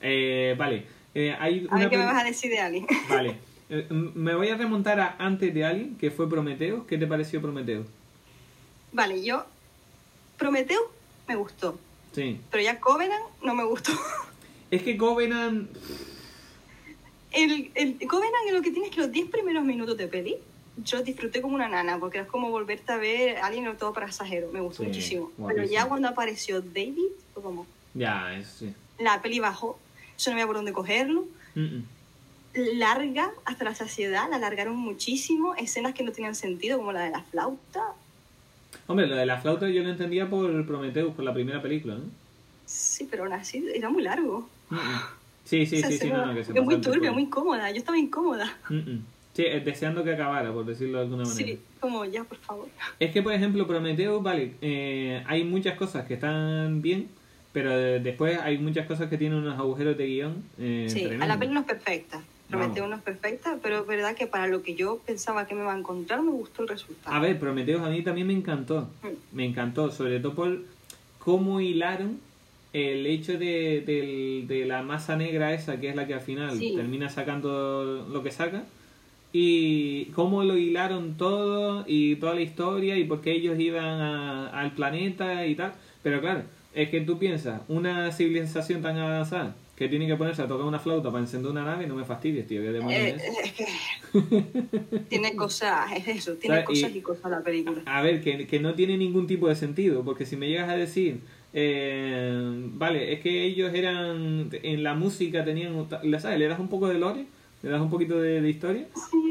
eh, 0.00 0.54
vale. 0.58 0.84
Eh, 1.14 1.34
hay 1.38 1.66
A 1.70 1.78
ver 1.78 1.90
qué 1.90 1.96
me 1.98 2.06
vas 2.06 2.20
a 2.22 2.24
decir 2.24 2.50
de 2.50 2.58
Ali. 2.58 2.86
Vale. 3.08 3.36
Eh, 3.70 3.86
me 3.90 4.34
voy 4.34 4.48
a 4.48 4.56
remontar 4.56 4.98
a 4.98 5.14
antes 5.18 5.52
de 5.54 5.64
Alien, 5.64 5.96
que 5.96 6.10
fue 6.10 6.28
Prometeo. 6.28 6.86
¿Qué 6.86 6.98
te 6.98 7.06
pareció 7.06 7.40
Prometeo? 7.40 7.84
vale, 8.92 9.22
yo... 9.22 9.44
Prometeo 10.38 10.80
me 11.28 11.36
gustó, 11.36 11.78
Sí. 12.12 12.40
pero 12.50 12.62
ya 12.62 12.78
Covenant 12.80 13.24
no 13.42 13.54
me 13.54 13.64
gustó. 13.64 13.92
Es 14.70 14.82
que 14.82 14.96
Covenant... 14.96 15.68
El, 17.32 17.70
el 17.74 17.98
Covenant 18.06 18.50
lo 18.52 18.60
que 18.62 18.70
tiene 18.70 18.88
es 18.88 18.94
que 18.94 19.00
los 19.00 19.10
10 19.12 19.30
primeros 19.30 19.64
minutos 19.64 19.96
de 19.96 20.06
peli 20.08 20.36
yo 20.84 21.02
disfruté 21.02 21.40
como 21.42 21.54
una 21.54 21.68
nana, 21.68 21.98
porque 21.98 22.18
es 22.20 22.26
como 22.26 22.50
volverte 22.50 22.92
a 22.92 22.96
ver 22.96 23.36
a 23.38 23.46
alguien 23.46 23.66
en 23.66 23.76
todo 23.76 23.92
pasajero. 23.92 24.50
Me 24.52 24.60
gustó 24.60 24.82
Sí, 24.82 24.88
muchísimo. 24.88 25.30
Pero 25.36 25.44
guapísimo. 25.54 25.72
ya 25.72 25.86
cuando 25.86 26.08
apareció 26.08 26.60
David, 26.62 27.10
fue 27.34 27.42
como 27.42 27.66
Ya, 27.94 28.34
eso 28.38 28.50
sí. 28.60 28.74
la 28.98 29.20
peli 29.22 29.38
bajó, 29.40 29.78
yo 30.18 30.30
no 30.30 30.34
veía 30.36 30.46
por 30.46 30.56
dónde 30.56 30.72
cogerlo. 30.72 31.26
Mm, 31.54 31.60
mm. 31.60 31.84
Larga 32.54 33.32
hasta 33.46 33.64
la 33.64 33.74
saciedad, 33.74 34.28
la 34.28 34.36
alargaron 34.36 34.76
muchísimo. 34.76 35.54
Escenas 35.54 35.94
que 35.94 36.02
no 36.02 36.12
tenían 36.12 36.34
sentido, 36.34 36.76
como 36.78 36.92
la 36.92 37.00
de 37.04 37.10
la 37.10 37.22
flauta. 37.22 37.94
Hombre, 38.86 39.06
lo 39.06 39.16
de 39.16 39.26
la 39.26 39.38
flauta 39.40 39.68
yo 39.68 39.82
lo 39.82 39.90
entendía 39.90 40.28
por 40.28 40.66
Prometheus, 40.66 41.14
por 41.14 41.24
la 41.24 41.34
primera 41.34 41.62
película, 41.62 41.94
¿no? 41.94 42.04
Sí, 42.66 43.06
pero 43.10 43.24
aún 43.24 43.32
así 43.32 43.64
era 43.74 43.88
muy 43.90 44.02
largo. 44.02 44.48
Mm, 44.70 44.76
mm. 44.76 45.00
Sí, 45.44 45.66
sí, 45.66 45.82
sí, 45.82 45.98
sí, 45.98 46.08
no, 46.08 46.26
no, 46.26 46.34
que 46.34 46.44
se 46.44 46.52
es 46.52 46.64
muy 46.64 46.80
turbia, 46.80 47.12
muy 47.12 47.24
incómoda. 47.24 47.70
Yo 47.70 47.78
estaba 47.78 47.98
incómoda. 47.98 48.56
Mm. 48.68 48.98
Sí, 49.34 49.44
eh, 49.46 49.60
deseando 49.60 50.04
que 50.04 50.12
acabara, 50.12 50.52
por 50.52 50.64
decirlo 50.66 50.98
de 50.98 51.04
alguna 51.04 51.24
manera. 51.24 51.46
Sí, 51.46 51.58
como 51.80 52.04
ya, 52.04 52.22
por 52.24 52.36
favor. 52.38 52.68
Es 53.00 53.12
que, 53.12 53.22
por 53.22 53.32
ejemplo, 53.32 53.66
Prometheus, 53.66 54.22
vale, 54.22 54.54
eh, 54.60 55.22
hay 55.26 55.44
muchas 55.44 55.76
cosas 55.76 56.06
que 56.06 56.14
están 56.14 56.82
bien, 56.82 57.08
pero 57.52 57.72
eh, 57.72 58.00
después 58.00 58.38
hay 58.38 58.58
muchas 58.58 58.86
cosas 58.86 59.08
que 59.08 59.16
tienen 59.16 59.38
unos 59.38 59.58
agujeros 59.58 59.96
de 59.96 60.06
guion. 60.06 60.44
Eh, 60.58 60.86
Sí, 60.88 61.06
a 61.18 61.26
la 61.26 61.38
peli 61.38 61.52
no 61.52 61.60
es 61.60 61.66
perfecta. 61.66 62.22
Prometeo 62.52 62.86
no 62.86 62.96
es 62.96 63.02
perfecta, 63.02 63.58
pero 63.62 63.80
es 63.80 63.86
verdad 63.86 64.14
que 64.14 64.26
para 64.26 64.46
lo 64.46 64.62
que 64.62 64.74
yo 64.74 65.00
pensaba 65.06 65.46
que 65.46 65.54
me 65.54 65.62
iba 65.62 65.72
a 65.74 65.78
encontrar, 65.78 66.22
me 66.22 66.30
gustó 66.30 66.62
el 66.62 66.68
resultado. 66.68 67.14
A 67.16 67.18
ver, 67.20 67.38
Prometheus 67.38 67.82
a 67.82 67.88
mí 67.90 68.02
también 68.02 68.26
me 68.26 68.32
encantó. 68.34 68.88
Mm. 69.02 69.36
Me 69.36 69.44
encantó, 69.46 69.90
sobre 69.90 70.20
todo 70.20 70.34
por 70.34 70.58
cómo 71.18 71.60
hilaron 71.60 72.18
el 72.72 73.06
hecho 73.06 73.32
de, 73.38 74.44
de 74.48 74.64
la 74.66 74.82
masa 74.82 75.16
negra 75.16 75.52
esa, 75.52 75.78
que 75.80 75.88
es 75.90 75.96
la 75.96 76.06
que 76.06 76.14
al 76.14 76.20
final 76.20 76.56
Sí. 76.58 76.74
termina 76.76 77.08
sacando 77.10 78.06
lo 78.10 78.22
que 78.22 78.30
saca. 78.30 78.64
y 79.34 80.06
cómo 80.14 80.44
lo 80.44 80.58
hilaron 80.58 81.14
todo 81.16 81.84
y 81.86 82.16
toda 82.16 82.34
la 82.34 82.42
historia 82.42 82.98
y 82.98 83.04
por 83.04 83.22
qué 83.22 83.32
ellos 83.32 83.58
iban 83.58 83.82
a- 84.02 84.48
al 84.48 84.72
planeta 84.72 85.46
y 85.46 85.54
tal. 85.54 85.72
Pero 86.02 86.20
claro, 86.20 86.42
es 86.74 86.90
que 86.90 87.00
tú 87.00 87.18
piensas, 87.18 87.62
una 87.68 88.12
civilización 88.12 88.82
tan 88.82 88.98
avanzada 88.98 89.54
que 89.82 89.88
tiene 89.88 90.06
que 90.06 90.16
ponerse 90.16 90.42
a 90.42 90.46
tocar 90.48 90.66
una 90.66 90.78
flauta 90.78 91.10
para 91.10 91.20
encender 91.22 91.50
una 91.50 91.64
nave, 91.64 91.86
no 91.86 91.94
me 91.96 92.04
fastidies, 92.04 92.46
tío. 92.46 92.62
¿qué 92.62 92.72
demonios 92.72 93.00
Eh, 93.00 93.16
es? 93.16 93.38
es 93.44 93.52
que 93.52 93.66
tiene 95.08 95.34
cosas, 95.36 95.90
es 95.92 96.08
eso, 96.08 96.34
tiene 96.34 96.62
cosas 96.64 96.94
y 96.94 97.00
cosas 97.00 97.30
la 97.30 97.42
película. 97.42 97.82
A 97.86 98.02
ver, 98.02 98.22
que, 98.22 98.46
que 98.46 98.60
no 98.60 98.74
tiene 98.74 98.96
ningún 98.96 99.26
tipo 99.26 99.48
de 99.48 99.54
sentido, 99.56 100.04
porque 100.04 100.26
si 100.26 100.36
me 100.36 100.48
llegas 100.48 100.68
a 100.68 100.76
decir, 100.76 101.20
eh, 101.52 102.70
vale, 102.74 103.12
es 103.12 103.20
que 103.20 103.44
ellos 103.44 103.72
eran, 103.74 104.48
en 104.52 104.82
la 104.82 104.94
música 104.94 105.44
tenían, 105.44 105.88
¿la 106.02 106.20
sabes? 106.20 106.38
Le 106.38 106.48
das 106.48 106.60
un 106.60 106.68
poco 106.68 106.88
de 106.88 106.98
lore, 106.98 107.26
le 107.62 107.70
das 107.70 107.80
un 107.80 107.90
poquito 107.90 108.20
de, 108.20 108.40
de 108.40 108.50
historia, 108.50 108.86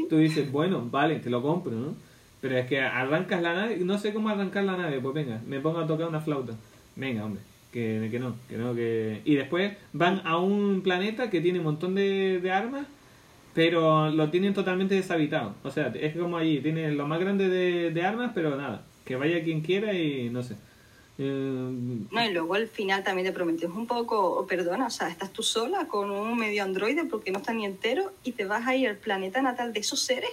tú 0.08 0.18
dices, 0.18 0.50
bueno, 0.50 0.88
vale, 0.90 1.18
te 1.20 1.30
lo 1.30 1.42
compro, 1.42 1.72
¿no? 1.72 1.94
Pero 2.40 2.56
es 2.58 2.66
que 2.66 2.80
arrancas 2.80 3.40
la 3.40 3.54
nave, 3.54 3.76
no 3.78 3.98
sé 3.98 4.12
cómo 4.12 4.28
arrancar 4.28 4.64
la 4.64 4.76
nave, 4.76 5.00
pues 5.00 5.14
venga, 5.14 5.40
me 5.46 5.60
pongo 5.60 5.78
a 5.78 5.86
tocar 5.86 6.08
una 6.08 6.20
flauta. 6.20 6.54
Venga, 6.96 7.24
hombre, 7.24 7.42
que, 7.72 8.18
no, 8.20 8.36
que 8.48 8.56
no, 8.58 8.74
que... 8.74 9.22
Y 9.24 9.34
después 9.34 9.72
van 9.92 10.20
a 10.24 10.38
un 10.38 10.82
planeta 10.82 11.30
que 11.30 11.40
tiene 11.40 11.58
un 11.58 11.64
montón 11.64 11.94
de, 11.94 12.38
de 12.40 12.52
armas, 12.52 12.86
pero 13.54 14.10
lo 14.10 14.30
tienen 14.30 14.54
totalmente 14.54 14.94
deshabitado. 14.94 15.54
O 15.62 15.70
sea, 15.70 15.88
es 15.88 16.16
como 16.16 16.36
allí, 16.36 16.60
tiene 16.60 16.92
lo 16.92 17.06
más 17.06 17.18
grande 17.18 17.48
de, 17.48 17.90
de 17.90 18.02
armas, 18.02 18.32
pero 18.34 18.56
nada, 18.56 18.84
que 19.04 19.16
vaya 19.16 19.42
quien 19.42 19.62
quiera 19.62 19.94
y 19.94 20.28
no 20.30 20.42
sé. 20.42 20.54
Eh, 21.18 21.24
No, 22.10 22.24
y 22.24 22.32
luego 22.32 22.54
al 22.54 22.68
final 22.68 23.02
también 23.02 23.26
te 23.26 23.32
prometes 23.32 23.70
un 23.70 23.86
poco, 23.86 24.46
perdona, 24.46 24.86
o 24.86 24.90
sea, 24.90 25.08
estás 25.08 25.32
tú 25.32 25.42
sola 25.42 25.86
con 25.86 26.10
un 26.10 26.38
medio 26.38 26.62
androide 26.62 27.04
porque 27.04 27.30
no 27.30 27.38
está 27.38 27.52
ni 27.52 27.64
entero 27.64 28.12
y 28.24 28.32
te 28.32 28.44
vas 28.44 28.66
a 28.66 28.76
ir 28.76 28.88
al 28.88 28.96
planeta 28.96 29.42
natal 29.42 29.72
de 29.72 29.80
esos 29.80 30.00
seres 30.00 30.30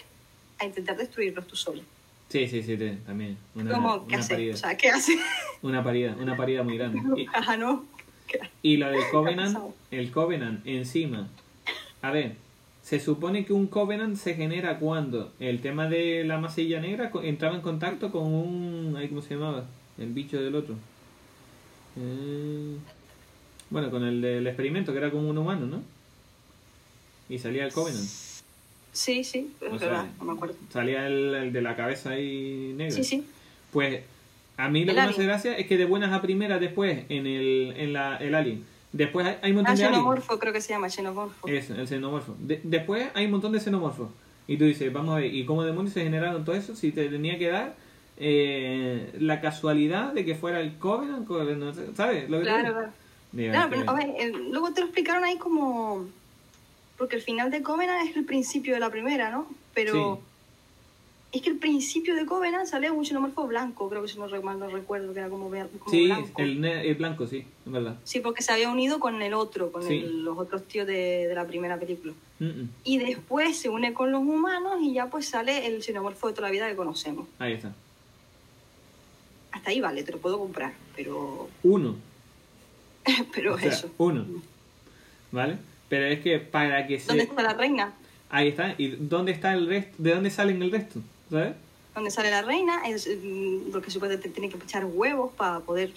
a 0.59 0.65
intentar 0.65 0.97
destruirlos 0.97 1.47
tú 1.47 1.55
solo. 1.55 1.81
Sí, 2.29 2.47
sí, 2.47 2.63
sí, 2.63 2.77
te- 2.77 2.95
también. 3.05 3.37
Una, 3.55 3.71
¿Cómo? 3.71 4.07
¿Qué 4.07 4.13
una 4.15 4.19
haces? 4.23 4.29
parida, 4.35 4.53
O 4.53 4.57
sea, 4.57 4.77
¿qué 4.77 4.89
haces? 4.89 5.17
una 5.61 5.83
parida, 5.83 6.15
una 6.19 6.37
parida 6.37 6.63
muy 6.63 6.77
grande. 6.77 7.01
Y, 7.21 7.27
Ajá, 7.33 7.57
no. 7.57 7.85
¿Qué- 8.27 8.39
Y 8.61 8.77
lo 8.77 8.89
del 8.91 9.01
Covenant, 9.11 9.57
el 9.91 10.11
Covenant 10.11 10.65
encima. 10.65 11.27
A 12.01 12.11
ver, 12.11 12.35
se 12.83 12.99
supone 12.99 13.43
que 13.45 13.53
un 13.53 13.67
Covenant 13.67 14.15
se 14.15 14.35
genera 14.35 14.79
cuando 14.79 15.31
el 15.39 15.59
tema 15.61 15.87
de 15.89 16.23
la 16.23 16.37
masilla 16.39 16.79
negra 16.79 17.11
entraba 17.23 17.55
en 17.55 17.61
contacto 17.61 18.11
con 18.11 18.23
un. 18.23 18.97
¿Cómo 19.09 19.21
se 19.21 19.33
llamaba? 19.35 19.65
El 19.97 20.13
bicho 20.13 20.39
del 20.41 20.55
otro. 20.55 20.75
Eh, 21.97 22.77
bueno, 23.69 23.91
con 23.91 24.03
el 24.03 24.21
del 24.21 24.47
experimento, 24.47 24.91
que 24.91 24.97
era 24.99 25.11
como 25.11 25.29
un 25.29 25.37
humano, 25.37 25.65
¿no? 25.65 25.81
Y 27.29 27.37
salía 27.37 27.65
el 27.65 27.73
Covenant. 27.73 28.07
Sí, 28.91 29.23
sí, 29.23 29.53
es 29.61 29.71
O 29.73 29.77
sea, 29.79 29.87
verdad, 29.89 30.05
no 30.19 30.25
me 30.25 30.33
acuerdo. 30.33 30.55
Salía 30.71 31.05
el, 31.07 31.33
el 31.35 31.53
de 31.53 31.61
la 31.61 31.75
cabeza 31.75 32.11
ahí 32.11 32.73
negra. 32.75 32.95
Sí, 32.95 33.03
sí. 33.03 33.23
Pues 33.71 34.01
a 34.57 34.67
mí 34.69 34.83
lo 34.85 34.91
El 34.91 34.95
que 34.97 35.01
me 35.03 35.07
hace 35.07 35.13
alien. 35.21 35.27
gracia 35.27 35.57
es 35.57 35.67
que 35.67 35.77
de 35.77 35.85
buenas 35.85 36.11
a 36.11 36.21
primeras 36.21 36.59
después 36.59 37.05
en 37.09 37.27
el, 37.27 37.73
en 37.77 37.93
la, 37.93 38.17
el 38.17 38.33
alien. 38.35 38.65
Después 38.91 39.25
hay, 39.27 39.35
hay 39.43 39.51
un 39.51 39.57
montón 39.57 39.73
Ah, 39.73 39.77
de 39.77 39.83
aliens. 39.83 39.97
xenomorfo, 40.01 40.39
creo 40.39 40.51
que 40.53 40.61
se 40.61 40.73
llama 40.73 40.89
xenomorfo. 40.89 41.47
Eso, 41.47 41.75
el 41.75 41.87
xenomorfo. 41.87 42.35
De- 42.39 42.59
después 42.63 43.07
hay 43.13 43.25
un 43.25 43.31
montón 43.31 43.51
de 43.51 43.59
xenomorfos. 43.59 44.09
Y 44.47 44.57
tú 44.57 44.65
dices, 44.65 44.91
vamos 44.91 45.15
a 45.15 45.19
ver, 45.19 45.33
¿y 45.33 45.45
cómo 45.45 45.63
demonios 45.63 45.93
se 45.93 46.01
generaron 46.03 46.43
todo 46.43 46.55
eso? 46.55 46.75
Si 46.75 46.91
te 46.91 47.07
tenía 47.07 47.37
que 47.37 47.49
dar 47.49 47.75
eh, 48.17 49.11
la 49.19 49.39
casualidad 49.41 50.13
de 50.13 50.25
que 50.25 50.35
fuera 50.35 50.59
el 50.59 50.73
Covenant, 50.77 51.27
no 51.29 51.73
¿sabes? 51.95 52.29
Lo 52.29 52.39
que 52.39 52.43
Claro, 52.45 52.73
claro. 52.73 52.89
Digo, 53.31 53.53
es 53.53 53.59
que- 53.61 53.67
pero 53.69 53.89
a 53.91 53.93
ver, 53.93 54.09
el- 54.19 54.51
luego 54.51 54.73
te 54.73 54.81
lo 54.81 54.87
explicaron 54.87 55.23
ahí 55.23 55.37
como... 55.37 56.07
Porque 56.99 57.15
el 57.15 57.21
final 57.23 57.49
de 57.49 57.63
Covenant 57.63 58.07
es 58.09 58.15
el 58.15 58.25
principio 58.25 58.73
de 58.75 58.79
la 58.81 58.89
primera, 58.91 59.31
¿no? 59.31 59.47
Pero 59.73 60.19
Sí. 61.31 61.37
es 61.37 61.41
que 61.41 61.49
el 61.49 61.57
principio 61.57 62.13
de 62.13 62.25
Covenant 62.25 62.67
sale 62.67 62.91
un 62.91 63.05
xenomorfo 63.05 63.47
blanco, 63.47 63.87
creo 63.89 64.01
que 64.03 64.09
si 64.09 64.19
no 64.19 64.27
mal 64.43 64.59
no 64.59 64.67
recuerdo, 64.67 65.13
que 65.13 65.19
era 65.19 65.29
como, 65.29 65.45
como 65.49 65.69
sí, 65.89 66.05
blanco. 66.07 66.41
el, 66.41 66.59
ne- 66.59 66.87
el 66.89 66.95
blanco, 66.95 67.25
sí, 67.25 67.37
es 67.65 67.71
verdad. 67.71 67.95
Sí, 68.03 68.19
porque 68.19 68.43
se 68.43 68.51
había 68.51 68.69
unido 68.69 68.99
con 68.99 69.21
el 69.21 69.33
otro, 69.33 69.71
con 69.71 69.81
Sí. 69.83 69.93
el- 69.99 70.23
los 70.25 70.37
otros 70.37 70.65
tíos 70.65 70.85
de, 70.87 71.25
de 71.27 71.33
la 71.35 71.47
primera 71.47 71.77
película. 71.79 72.13
Mm, 72.39 72.45
mm. 72.45 72.69
Y 72.83 72.97
después 72.97 73.57
se 73.57 73.69
une 73.69 73.93
con 73.93 74.11
los 74.11 74.21
humanos 74.21 74.79
y 74.81 74.93
ya 74.93 75.07
pues 75.07 75.25
sale 75.25 75.65
el 75.67 75.81
xenomorfo 75.81 76.27
de 76.27 76.33
toda 76.33 76.49
la 76.49 76.51
vida 76.51 76.67
que 76.67 76.75
conocemos. 76.75 77.27
Ahí 77.39 77.53
está. 77.53 77.73
Hasta 79.51 79.69
ahí 79.71 79.79
vale, 79.79 80.03
te 80.03 80.11
lo 80.11 80.17
puedo 80.19 80.37
comprar, 80.37 80.73
pero, 80.95 81.49
Uno. 81.63 81.95
pero 83.33 83.55
o 83.55 83.57
sea, 83.57 83.69
eso. 83.71 83.89
uno. 83.97 84.25
¿Vale? 85.31 85.57
Pero 85.89 86.05
es 86.05 86.19
que 86.21 86.39
para 86.39 86.87
que 86.87 86.99
se... 86.99 87.07
¿Dónde 87.07 87.23
está 87.23 87.41
la 87.41 87.53
reina? 87.53 87.93
Ahí 88.29 88.49
está. 88.49 88.75
¿Y 88.77 88.89
dónde 88.89 89.31
está 89.31 89.53
el 89.53 89.67
resto? 89.67 89.95
¿De 89.97 90.13
dónde 90.13 90.29
salen 90.29 90.61
el 90.61 90.71
resto? 90.71 91.01
¿Sabes? 91.29 91.53
donde 91.95 92.11
sale 92.11 92.29
la 92.31 92.43
reina, 92.43 92.87
es 92.87 93.09
mm, 93.21 93.71
porque 93.73 93.91
supuestamente 93.91 94.29
tiene 94.29 94.47
que 94.47 94.55
echar 94.63 94.85
huevos 94.85 95.33
para 95.33 95.59
poder 95.59 95.91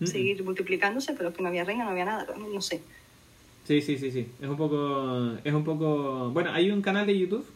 Mm. 0.00 0.06
seguir 0.06 0.44
multiplicándose, 0.44 1.14
pero 1.14 1.28
es 1.28 1.36
que 1.36 1.42
no 1.42 1.48
había 1.48 1.64
reina, 1.64 1.84
no 1.84 1.90
había 1.90 2.04
nada, 2.04 2.26
no, 2.36 2.48
no 2.48 2.60
sé. 2.60 2.80
Sí, 3.66 3.80
sí, 3.80 3.96
sí, 3.96 4.10
sí. 4.10 4.26
Es 4.40 4.48
un 4.48 4.56
poco. 4.56 5.32
Es 5.44 5.54
un 5.54 5.64
poco. 5.64 6.30
Bueno, 6.30 6.52
hay 6.52 6.70
un 6.70 6.82
canal 6.82 7.06
de 7.06 7.18
YouTube 7.18 7.46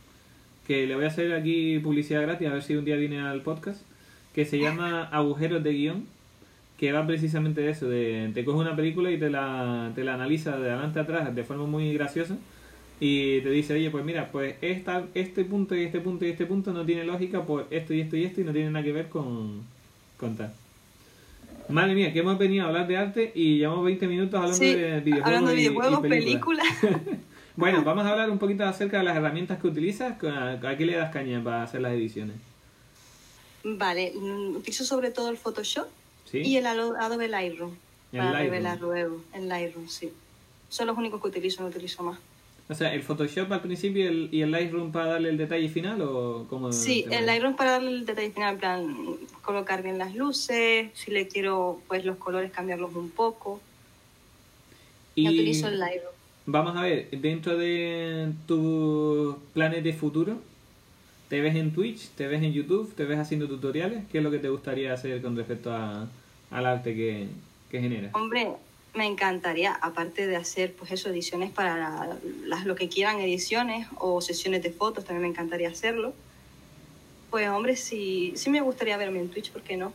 que 0.67 0.87
le 0.87 0.95
voy 0.95 1.05
a 1.05 1.09
hacer 1.09 1.33
aquí 1.35 1.79
publicidad 1.81 2.23
gratis, 2.23 2.49
a 2.49 2.53
ver 2.53 2.63
si 2.63 2.77
un 2.77 2.85
día 2.85 2.97
viene 2.97 3.21
al 3.21 3.43
podcast, 3.43 3.83
que 4.35 4.45
se 4.45 4.59
llama 4.59 5.05
Agujeros 5.05 5.63
de 5.63 5.73
Guión, 5.73 6.07
que 6.79 6.93
va 6.93 7.07
precisamente 7.07 7.61
de 7.61 7.71
eso, 7.71 7.89
de 7.89 8.31
te 8.33 8.45
coge 8.45 8.59
una 8.59 8.77
película 8.77 9.11
y 9.11 9.19
te 9.19 9.29
la, 9.31 9.91
te 9.95 10.05
la 10.05 10.15
analiza 10.15 10.57
de 10.57 10.71
adelante 10.71 11.01
a 11.01 11.03
atrás 11.03 11.35
de 11.35 11.45
forma 11.45 11.67
muy 11.67 11.93
graciosa 11.93 12.37
y 13.01 13.41
te 13.41 13.51
dice, 13.51 13.75
oye, 13.75 13.91
pues 13.91 14.05
mira, 14.05 14.31
pues 14.31 14.57
esta, 14.61 15.05
este 15.15 15.45
punto 15.45 15.75
y 15.75 15.83
este 15.83 16.01
punto 16.01 16.25
y 16.25 16.31
este 16.31 16.47
punto 16.47 16.73
no 16.73 16.85
tiene 16.85 17.05
lógica 17.05 17.43
por 17.45 17.67
esto 17.71 17.95
y 17.95 18.01
esto 18.01 18.17
y 18.17 18.25
esto 18.25 18.41
y 18.41 18.45
no 18.45 18.53
tiene 18.53 18.71
nada 18.71 18.85
que 18.85 18.93
ver 18.93 19.09
con, 19.09 19.63
con 20.17 20.37
tal. 20.37 20.53
Madre 21.69 21.95
mía, 21.95 22.13
que 22.13 22.21
hemos 22.21 22.39
venido 22.39 22.65
a 22.65 22.69
hablar 22.69 22.87
de 22.87 22.97
arte 22.97 23.33
y 23.35 23.59
llevamos 23.59 23.85
20 23.85 24.07
minutos 24.07 24.35
hablando 24.39 24.57
Sí, 24.57 24.75
de 24.75 25.01
videojuegos. 25.01 25.27
hablando 25.27 25.51
de 25.51 25.57
y 25.57 25.59
videojuegos, 25.59 26.01
películas. 26.01 26.67
películas. 26.81 27.19
Bueno, 27.57 27.83
vamos 27.85 28.07
a 28.07 28.11
hablar 28.13 28.31
un 28.31 28.39
poquito 28.39 28.65
acerca 28.65 28.99
de 28.99 29.05
las 29.05 29.17
herramientas 29.17 29.59
que 29.59 29.67
utilizas. 29.67 30.23
¿A 30.23 30.53
a 30.53 30.77
qué 30.77 30.87
le 30.87 30.95
das 30.97 31.13
caña 31.13 31.43
para 31.43 31.65
hacer 31.65 31.81
las 31.81 31.93
ediciones? 31.93 32.37
vale, 33.65 34.13
mm, 34.15 34.57
utilizo 34.57 34.85
sobre 34.85 35.11
todo 35.11 35.29
el 35.29 35.37
Photoshop 35.37 35.89
¿Sí? 36.31 36.39
y 36.39 36.57
el 36.57 36.67
Ado- 36.67 36.97
Adobe 37.01 37.29
Lightroom. 37.29 37.71
El 38.13 38.19
para 38.19 38.33
Lightroom. 38.33 38.51
revelar 38.51 38.81
luego, 38.81 39.21
el 39.35 39.49
Lightroom, 39.49 39.89
sí. 39.89 40.11
Son 40.69 40.87
los 40.87 40.97
únicos 40.99 41.21
que 41.23 41.29
utilizo, 41.29 41.63
no 41.63 41.69
utilizo 41.69 42.03
más. 42.03 42.19
O 42.71 42.75
sea, 42.75 42.93
¿el 42.93 43.03
Photoshop 43.03 43.51
al 43.51 43.63
principio 43.63 44.05
y 44.05 44.07
el, 44.07 44.29
y 44.31 44.43
el 44.43 44.51
Lightroom 44.51 44.93
para 44.93 45.07
darle 45.07 45.31
el 45.31 45.39
detalle 45.39 45.69
final 45.71 46.03
o 46.03 46.47
cómo? 46.51 46.71
Sí, 46.73 47.07
el? 47.11 47.25
Lightroom 47.25 47.57
para 47.57 47.73
darle 47.73 47.91
el 47.93 48.05
detalle 48.07 48.31
final, 48.31 48.55
en 48.55 48.61
plan, 48.61 48.97
colocar 49.43 49.83
bien 49.83 49.97
las 49.97 50.15
luces, 50.15 50.91
si 50.95 51.11
le 51.11 51.27
quiero, 51.29 51.81
pues 51.89 52.05
los 52.05 52.19
colores 52.19 52.53
cambiarlos 52.53 52.95
un 52.95 53.09
poco. 53.11 53.61
Y 55.15 55.25
Yo 55.25 55.31
utilizo 55.31 55.69
el 55.69 55.79
Lightroom. 55.79 56.13
vamos 56.47 56.77
a 56.77 56.83
ver, 56.83 57.09
dentro 57.11 57.57
de 57.57 58.33
tus 58.47 59.37
planes 59.55 59.83
de 59.83 59.93
futuro, 59.95 60.37
¿te 61.31 61.41
ves 61.41 61.57
en 61.57 61.73
Twitch? 61.73 62.09
¿Te 62.11 62.27
ves 62.27 62.43
en 62.43 62.53
YouTube? 62.53 62.95
¿Te 62.95 63.05
ves 63.05 63.19
haciendo 63.19 63.49
tutoriales? 63.49 64.05
¿Qué 64.13 64.19
es 64.19 64.25
lo 64.25 64.31
que 64.31 64.39
te 64.39 64.49
gustaría 64.51 64.93
hacer 64.93 65.21
con 65.23 65.35
respecto 65.37 65.73
a, 65.73 66.07
al 66.51 66.67
arte 66.67 66.95
que, 66.95 67.29
que 67.71 67.81
generas? 67.81 68.15
Hombre, 68.15 68.49
me 68.95 69.07
encantaría, 69.07 69.73
aparte 69.75 70.27
de 70.27 70.37
hacer 70.37 70.73
pues 70.75 70.91
eso, 70.93 71.09
ediciones 71.11 71.51
para 71.51 71.77
la- 71.77 72.17
las 72.47 72.65
lo 72.67 72.75
que 72.75 72.89
quieran 72.89 73.21
ediciones 73.21 73.87
o 73.99 74.21
sesiones 74.21 74.63
de 74.63 74.71
fotos, 74.71 75.05
también 75.05 75.23
me 75.23 75.29
encantaría 75.29 75.69
hacerlo. 75.69 76.15
Pues 77.31 77.49
hombre, 77.49 77.77
sí, 77.77 78.33
sí 78.37 78.49
me 78.51 78.61
gustaría 78.63 78.97
verme 78.97 79.21
en 79.21 79.29
Twitch, 79.29 79.51
¿por 79.53 79.63
qué 79.63 79.77
no? 79.77 79.93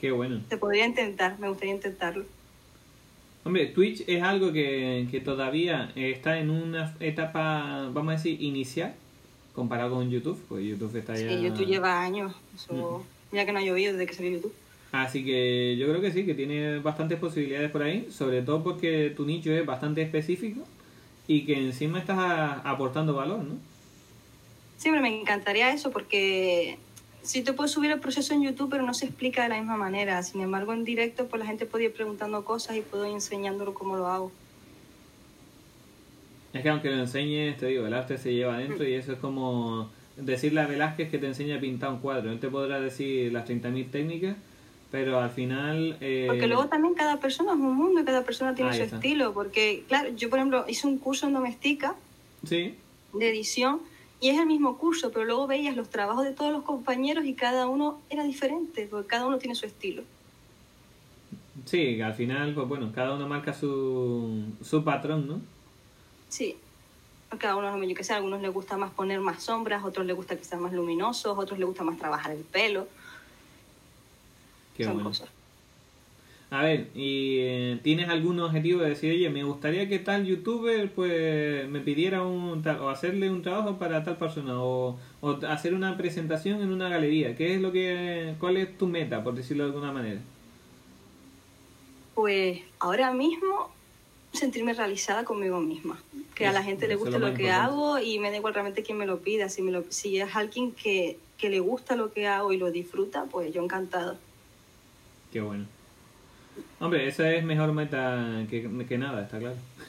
Qué 0.00 0.10
bueno. 0.10 0.40
Se 0.48 0.56
podría 0.56 0.86
intentar, 0.86 1.38
me 1.38 1.48
gustaría 1.48 1.74
intentarlo. 1.74 2.24
Hombre, 3.44 3.66
Twitch 3.66 4.04
es 4.06 4.22
algo 4.22 4.52
que, 4.52 5.06
que 5.10 5.20
todavía 5.20 5.92
está 5.94 6.38
en 6.38 6.50
una 6.50 6.94
etapa, 7.00 7.88
vamos 7.92 8.12
a 8.12 8.16
decir, 8.16 8.40
inicial, 8.42 8.94
comparado 9.54 9.94
con 9.96 10.10
YouTube, 10.10 10.42
pues 10.48 10.64
YouTube 10.66 10.96
está 10.96 11.14
ya... 11.14 11.28
Sí, 11.28 11.42
YouTube 11.42 11.66
lleva 11.66 12.00
años, 12.02 12.34
eso, 12.54 13.04
ya 13.32 13.44
que 13.46 13.52
no 13.52 13.58
ha 13.58 13.62
llovido 13.62 13.92
desde 13.92 14.06
que 14.06 14.14
salió 14.14 14.32
YouTube. 14.32 14.52
Así 14.92 15.24
que 15.24 15.76
yo 15.78 15.86
creo 15.88 16.00
que 16.00 16.12
sí, 16.12 16.24
que 16.24 16.34
tiene 16.34 16.78
bastantes 16.78 17.18
posibilidades 17.18 17.70
por 17.70 17.82
ahí, 17.82 18.08
sobre 18.10 18.40
todo 18.42 18.62
porque 18.62 19.12
tu 19.16 19.26
nicho 19.26 19.52
es 19.52 19.64
bastante 19.66 20.00
específico 20.02 20.62
y 21.26 21.44
que 21.44 21.58
encima 21.58 21.98
estás 21.98 22.18
a- 22.18 22.54
aportando 22.60 23.14
valor, 23.14 23.40
¿no? 23.40 23.54
Siempre 24.78 25.02
me 25.02 25.20
encantaría 25.20 25.72
eso 25.72 25.90
porque 25.90 26.78
sí 27.22 27.42
te 27.42 27.52
puedes 27.52 27.72
subir 27.72 27.90
el 27.90 28.00
proceso 28.00 28.32
en 28.32 28.42
YouTube, 28.44 28.70
pero 28.70 28.82
no 28.84 28.94
se 28.94 29.04
explica 29.06 29.42
de 29.42 29.50
la 29.50 29.58
misma 29.58 29.76
manera. 29.76 30.22
Sin 30.22 30.40
embargo, 30.40 30.72
en 30.72 30.84
directo, 30.84 31.26
pues 31.26 31.40
la 31.40 31.46
gente 31.46 31.66
puede 31.66 31.84
ir 31.86 31.92
preguntando 31.92 32.44
cosas 32.44 32.76
y 32.76 32.80
puedo 32.80 33.04
ir 33.06 33.12
enseñándolo 33.12 33.74
cómo 33.74 33.96
lo 33.96 34.06
hago. 34.06 34.32
Es 36.54 36.62
que 36.62 36.68
aunque 36.70 36.88
lo 36.90 36.98
enseñes, 37.00 37.58
te 37.58 37.66
digo, 37.66 37.86
el 37.86 37.92
arte 37.92 38.16
se 38.16 38.32
lleva 38.32 38.54
adentro 38.54 38.86
y 38.88 38.94
eso 38.94 39.12
es 39.12 39.18
como 39.18 39.90
decirle 40.16 40.60
a 40.62 40.66
Velázquez 40.66 41.10
que 41.10 41.18
te 41.18 41.26
enseña 41.26 41.56
a 41.56 41.60
pintar 41.60 41.90
un 41.90 41.98
cuadro. 41.98 42.32
Él 42.32 42.40
te 42.40 42.48
podrá 42.48 42.80
decir 42.80 43.30
las 43.32 43.44
30.000 43.44 43.90
técnicas, 43.90 44.36
pero 44.90 45.20
al 45.20 45.30
final... 45.30 45.96
eh, 46.00 46.24
Porque 46.28 46.46
luego 46.46 46.66
también 46.66 46.94
cada 46.94 47.18
persona 47.20 47.52
es 47.52 47.58
un 47.58 47.74
mundo 47.76 48.00
y 48.00 48.04
cada 48.04 48.24
persona 48.24 48.54
tiene 48.54 48.70
Ahí 48.70 48.76
su 48.78 48.82
está. 48.84 48.96
estilo. 48.96 49.32
Porque, 49.34 49.84
claro, 49.88 50.10
yo 50.16 50.30
por 50.30 50.38
ejemplo 50.38 50.64
hice 50.68 50.86
un 50.86 50.98
curso 50.98 51.26
en 51.26 51.34
doméstica 51.34 51.94
Sí, 52.46 52.74
de 53.12 53.28
edición 53.30 53.80
y 54.20 54.30
es 54.30 54.38
el 54.38 54.46
mismo 54.46 54.78
curso, 54.78 55.10
pero 55.12 55.24
luego 55.24 55.46
veías 55.46 55.76
los 55.76 55.90
trabajos 55.90 56.24
de 56.24 56.32
todos 56.32 56.52
los 56.52 56.62
compañeros 56.64 57.24
y 57.24 57.34
cada 57.34 57.68
uno 57.68 58.00
era 58.10 58.24
diferente, 58.24 58.86
porque 58.90 59.06
cada 59.06 59.26
uno 59.26 59.38
tiene 59.38 59.54
su 59.54 59.66
estilo. 59.66 60.02
Sí, 61.64 62.00
al 62.00 62.14
final, 62.14 62.54
pues 62.54 62.66
bueno, 62.68 62.90
cada 62.94 63.14
uno 63.14 63.28
marca 63.28 63.52
su, 63.52 64.42
su 64.62 64.82
patrón, 64.84 65.26
¿no? 65.28 65.40
Sí, 66.28 66.56
cada 67.38 67.56
uno, 67.56 67.82
yo 67.84 67.94
que 67.94 68.04
sé, 68.04 68.12
a 68.12 68.16
algunos 68.16 68.40
les 68.40 68.52
gusta 68.52 68.76
más 68.76 68.90
poner 68.92 69.20
más 69.20 69.42
sombras, 69.42 69.84
otros 69.84 70.06
les 70.06 70.16
gusta 70.16 70.36
que 70.36 70.44
sean 70.44 70.62
más 70.62 70.72
luminosos, 70.72 71.36
otros 71.36 71.58
les 71.58 71.66
gusta 71.68 71.84
más 71.84 71.98
trabajar 71.98 72.32
el 72.32 72.42
pelo. 72.42 72.86
Qué 74.78 74.84
Son 74.84 75.00
cosas. 75.00 75.28
A 76.50 76.62
ver, 76.62 76.88
¿y 76.94 77.40
eh, 77.40 77.80
tienes 77.82 78.08
algún 78.08 78.40
objetivo 78.40 78.80
de 78.80 78.90
decir, 78.90 79.12
oye, 79.12 79.28
me 79.28 79.44
gustaría 79.44 79.86
que 79.86 79.98
tal 79.98 80.24
youtuber 80.24 80.90
pues 80.92 81.68
me 81.68 81.80
pidiera 81.80 82.22
un 82.22 82.66
o 82.66 82.88
hacerle 82.88 83.28
un 83.28 83.42
trabajo 83.42 83.76
para 83.76 84.02
tal 84.02 84.16
persona 84.16 84.62
o, 84.62 84.98
o 85.20 85.30
hacer 85.46 85.74
una 85.74 85.98
presentación 85.98 86.62
en 86.62 86.72
una 86.72 86.88
galería? 86.88 87.36
¿Qué 87.36 87.54
es 87.54 87.60
lo 87.60 87.70
que 87.70 88.34
cuál 88.38 88.56
es 88.56 88.78
tu 88.78 88.86
meta, 88.86 89.22
por 89.22 89.34
decirlo 89.34 89.64
de 89.64 89.70
alguna 89.70 89.92
manera? 89.92 90.20
Pues 92.14 92.60
ahora 92.78 93.12
mismo 93.12 93.70
sentirme 94.32 94.72
realizada 94.72 95.24
conmigo 95.24 95.60
misma, 95.60 96.00
que 96.34 96.46
a 96.46 96.52
la 96.52 96.62
gente 96.62 96.88
le 96.88 96.94
guste 96.94 97.18
lo, 97.18 97.34
que 97.34 97.50
hago 97.50 97.98
y 97.98 98.18
me 98.18 98.30
da 98.30 98.36
igual 98.36 98.54
realmente 98.54 98.82
quién 98.82 98.96
me 98.96 99.06
lo 99.06 99.18
pida, 99.18 99.50
si 99.50 99.60
me 99.60 99.70
lo 99.70 99.84
si 99.90 100.18
es 100.18 100.34
alguien 100.34 100.72
que, 100.72 101.18
que 101.36 101.50
le 101.50 101.60
gusta 101.60 101.94
lo 101.94 102.10
que 102.10 102.26
hago 102.26 102.54
y 102.54 102.56
lo 102.56 102.70
disfruta, 102.70 103.24
pues 103.24 103.52
yo 103.52 103.62
encantado. 103.62 104.16
Qué 105.32 105.40
bueno. 105.40 105.66
Hombre, 106.80 107.06
esa 107.06 107.32
es 107.32 107.44
mejor 107.44 107.72
meta 107.72 108.44
que, 108.50 108.68
que 108.88 108.98
nada, 108.98 109.22
está 109.22 109.38
claro. 109.38 109.56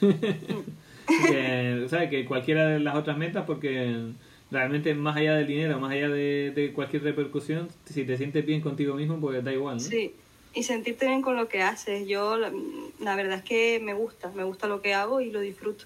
que, 1.06 1.86
¿sabes? 1.88 2.10
que 2.10 2.24
cualquiera 2.24 2.66
de 2.66 2.80
las 2.80 2.94
otras 2.94 3.16
metas, 3.16 3.44
porque 3.46 4.12
realmente 4.50 4.94
más 4.94 5.16
allá 5.16 5.34
del 5.36 5.46
dinero, 5.46 5.78
más 5.78 5.92
allá 5.92 6.08
de, 6.08 6.52
de, 6.54 6.72
cualquier 6.72 7.02
repercusión, 7.02 7.68
si 7.84 8.04
te 8.04 8.16
sientes 8.16 8.44
bien 8.44 8.60
contigo 8.60 8.94
mismo, 8.94 9.18
pues 9.20 9.42
da 9.44 9.52
igual, 9.52 9.76
¿no? 9.76 9.82
Sí, 9.82 10.14
y 10.54 10.62
sentirte 10.64 11.06
bien 11.06 11.22
con 11.22 11.36
lo 11.36 11.48
que 11.48 11.62
haces. 11.62 12.06
Yo, 12.08 12.36
la, 12.36 13.16
verdad 13.16 13.38
es 13.38 13.44
que 13.44 13.80
me 13.80 13.94
gusta, 13.94 14.30
me 14.34 14.44
gusta 14.44 14.66
lo 14.66 14.82
que 14.82 14.94
hago 14.94 15.20
y 15.20 15.30
lo 15.30 15.40
disfruto. 15.40 15.84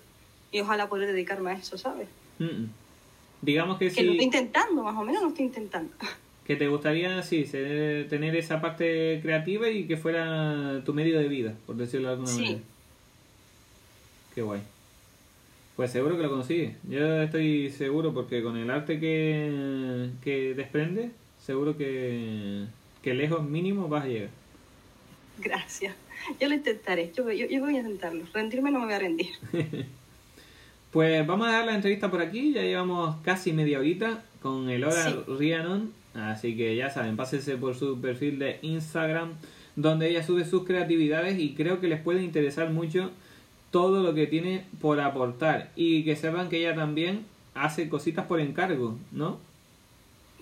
Y 0.51 0.61
ojalá 0.61 0.89
poder 0.89 1.09
dedicarme 1.09 1.51
a 1.51 1.55
eso, 1.55 1.77
¿sabes? 1.77 2.09
Digamos 3.43 3.79
que, 3.79 3.91
que 3.91 4.03
lo 4.03 4.13
estoy 4.13 4.25
intentando, 4.25 4.83
más 4.83 4.97
o 4.97 5.05
menos 5.05 5.23
lo 5.23 5.29
estoy 5.29 5.47
intentando. 5.47 5.93
que 6.47 6.57
te 6.57 6.69
gustaría, 6.69 7.23
sí, 7.23 7.45
tener 7.45 8.37
esa 8.37 8.61
parte 8.61 9.21
creativa 9.23 9.71
y 9.71 9.85
que 9.85 9.97
fuera 9.97 10.83
tu 10.85 10.93
medio 10.93 11.19
de 11.19 11.29
vida, 11.29 11.55
por 11.67 11.77
decirlo 11.77 12.09
de 12.09 12.15
alguna 12.15 12.31
sí. 12.31 12.43
manera. 12.43 12.61
Qué 14.35 14.43
guay. 14.43 14.61
Pues 15.77 15.91
seguro 15.91 16.17
que 16.17 16.23
lo 16.23 16.31
consigues. 16.31 16.77
Yo 16.89 17.23
estoy 17.23 17.71
seguro 17.71 18.13
porque 18.13 18.43
con 18.43 18.57
el 18.57 18.71
arte 18.71 19.01
que, 19.01 20.11
que 20.23 20.55
desprende, 20.55 21.11
seguro 21.45 21.77
que, 21.77 22.65
que 23.03 23.15
lejos 23.15 23.43
mínimo 23.43 23.89
vas 23.89 24.05
a 24.05 24.09
llegar. 24.09 24.31
Gracias. 25.39 25.97
Yo 26.41 26.49
lo 26.49 26.55
intentaré. 26.55 27.11
Yo, 27.17 27.31
yo, 27.33 27.47
yo 27.47 27.61
voy 27.61 27.77
a 27.77 27.81
intentarlo. 27.81 28.25
Rendirme 28.33 28.71
no 28.71 28.81
me 28.81 28.85
voy 28.85 28.95
a 28.95 28.99
rendir. 28.99 29.31
pues 30.93 31.27
vamos 31.27 31.49
a 31.49 31.53
dar 31.53 31.67
la 31.67 31.75
entrevista 31.75 32.11
por 32.11 32.21
aquí. 32.21 32.53
Ya 32.53 32.63
llevamos 32.63 33.17
casi 33.23 33.53
media 33.53 33.79
horita 33.79 34.23
con 34.43 34.69
el 34.69 34.85
Hora 34.85 35.25
Rianon 35.27 36.04
Así 36.15 36.57
que 36.57 36.77
ya 36.77 36.91
saben, 36.91 37.17
pásense 37.17 37.57
por 37.57 37.75
su 37.75 38.01
perfil 38.01 38.39
de 38.39 38.59
Instagram, 38.63 39.35
donde 39.77 40.09
ella 40.09 40.25
sube 40.25 40.45
sus 40.45 40.65
creatividades 40.65 41.39
y 41.39 41.55
creo 41.55 41.81
que 41.81 41.89
les 41.89 42.01
puede 42.01 42.23
interesar 42.23 42.71
mucho 42.71 43.11
todo 43.71 44.03
lo 44.03 44.15
que 44.15 44.29
tiene 44.29 44.65
por 44.81 45.01
aportar. 45.01 45.71
Y 45.75 46.05
que 46.05 46.15
sepan 46.15 46.49
que 46.49 46.59
ella 46.59 46.77
también 46.77 47.25
hace 47.55 47.89
cositas 47.89 48.27
por 48.27 48.41
encargo, 48.41 48.97
¿no? 49.11 49.39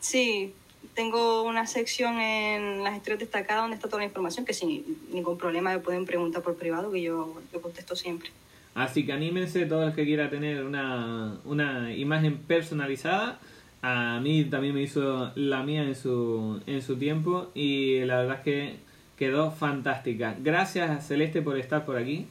Sí, 0.01 0.53
tengo 0.95 1.43
una 1.43 1.67
sección 1.67 2.21
en 2.21 2.85
las 2.85 2.97
historias 2.97 3.21
destacadas 3.21 3.63
donde 3.63 3.77
está 3.77 3.89
toda 3.89 4.01
la 4.01 4.07
información, 4.07 4.45
que 4.45 4.53
sin 4.53 4.85
ningún 5.13 5.39
problema 5.39 5.73
me 5.73 5.79
pueden 5.79 6.05
preguntar 6.05 6.43
por 6.43 6.57
privado, 6.57 6.93
que 6.93 7.01
yo, 7.01 7.41
yo 7.53 7.63
contesto 7.63 7.97
siempre. 7.97 8.31
Así 8.75 9.07
que 9.07 9.13
anímense 9.13 9.65
todos 9.67 9.87
los 9.87 9.95
que 9.95 10.05
quiera 10.05 10.29
tener 10.29 10.65
una, 10.65 11.39
una 11.45 11.95
imagen 11.95 12.37
personalizada 12.39 13.39
a 13.83 14.21
mí 14.21 14.45
también 14.45 14.75
me 14.75 14.83
hizo 14.83 15.33
la 15.35 15.65
mía 15.65 15.83
en 15.83 15.97
su, 15.97 16.61
en 16.67 16.83
su 16.83 16.97
tiempo 16.97 17.51
y 17.55 18.01
la 18.05 18.19
verdad 18.19 18.37
es 18.37 18.43
que 18.43 18.77
quedó 19.19 19.51
fantástica. 19.51 20.37
Gracias 20.41 21.07
Celeste 21.07 21.43
por 21.43 21.59
estar 21.59 21.85
por 21.85 21.97
aquí. 21.97 22.27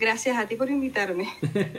Gracias 0.00 0.36
a 0.38 0.46
ti 0.48 0.56
por 0.56 0.70
invitarme. 0.70 1.28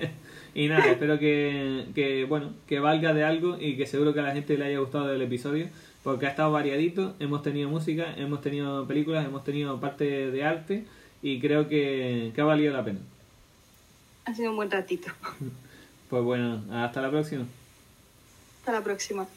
y 0.55 0.67
nada, 0.67 0.91
espero 0.91 1.17
que, 1.19 1.85
que, 1.95 2.25
bueno, 2.25 2.53
que 2.67 2.79
valga 2.79 3.13
de 3.13 3.23
algo 3.23 3.57
y 3.59 3.75
que 3.75 3.87
seguro 3.87 4.13
que 4.13 4.19
a 4.19 4.23
la 4.23 4.33
gente 4.33 4.57
le 4.57 4.65
haya 4.65 4.79
gustado 4.79 5.11
el 5.11 5.21
episodio 5.21 5.67
porque 6.03 6.25
ha 6.25 6.29
estado 6.29 6.51
variadito, 6.51 7.15
hemos 7.19 7.41
tenido 7.41 7.69
música, 7.69 8.13
hemos 8.17 8.41
tenido 8.41 8.87
películas, 8.87 9.25
hemos 9.25 9.43
tenido 9.43 9.79
parte 9.79 10.31
de 10.31 10.43
arte 10.43 10.85
y 11.21 11.39
creo 11.41 11.67
que, 11.67 12.31
que 12.33 12.41
ha 12.41 12.45
valido 12.45 12.71
la 12.71 12.85
pena. 12.85 12.99
Ha 14.25 14.33
sido 14.33 14.51
un 14.51 14.57
buen 14.57 14.71
ratito. 14.71 15.11
Pues 16.09 16.23
bueno, 16.23 16.63
hasta 16.71 17.01
la 17.01 17.09
próxima. 17.09 17.43
Hasta 18.67 18.79
la 18.79 18.83
próxima. 18.83 19.36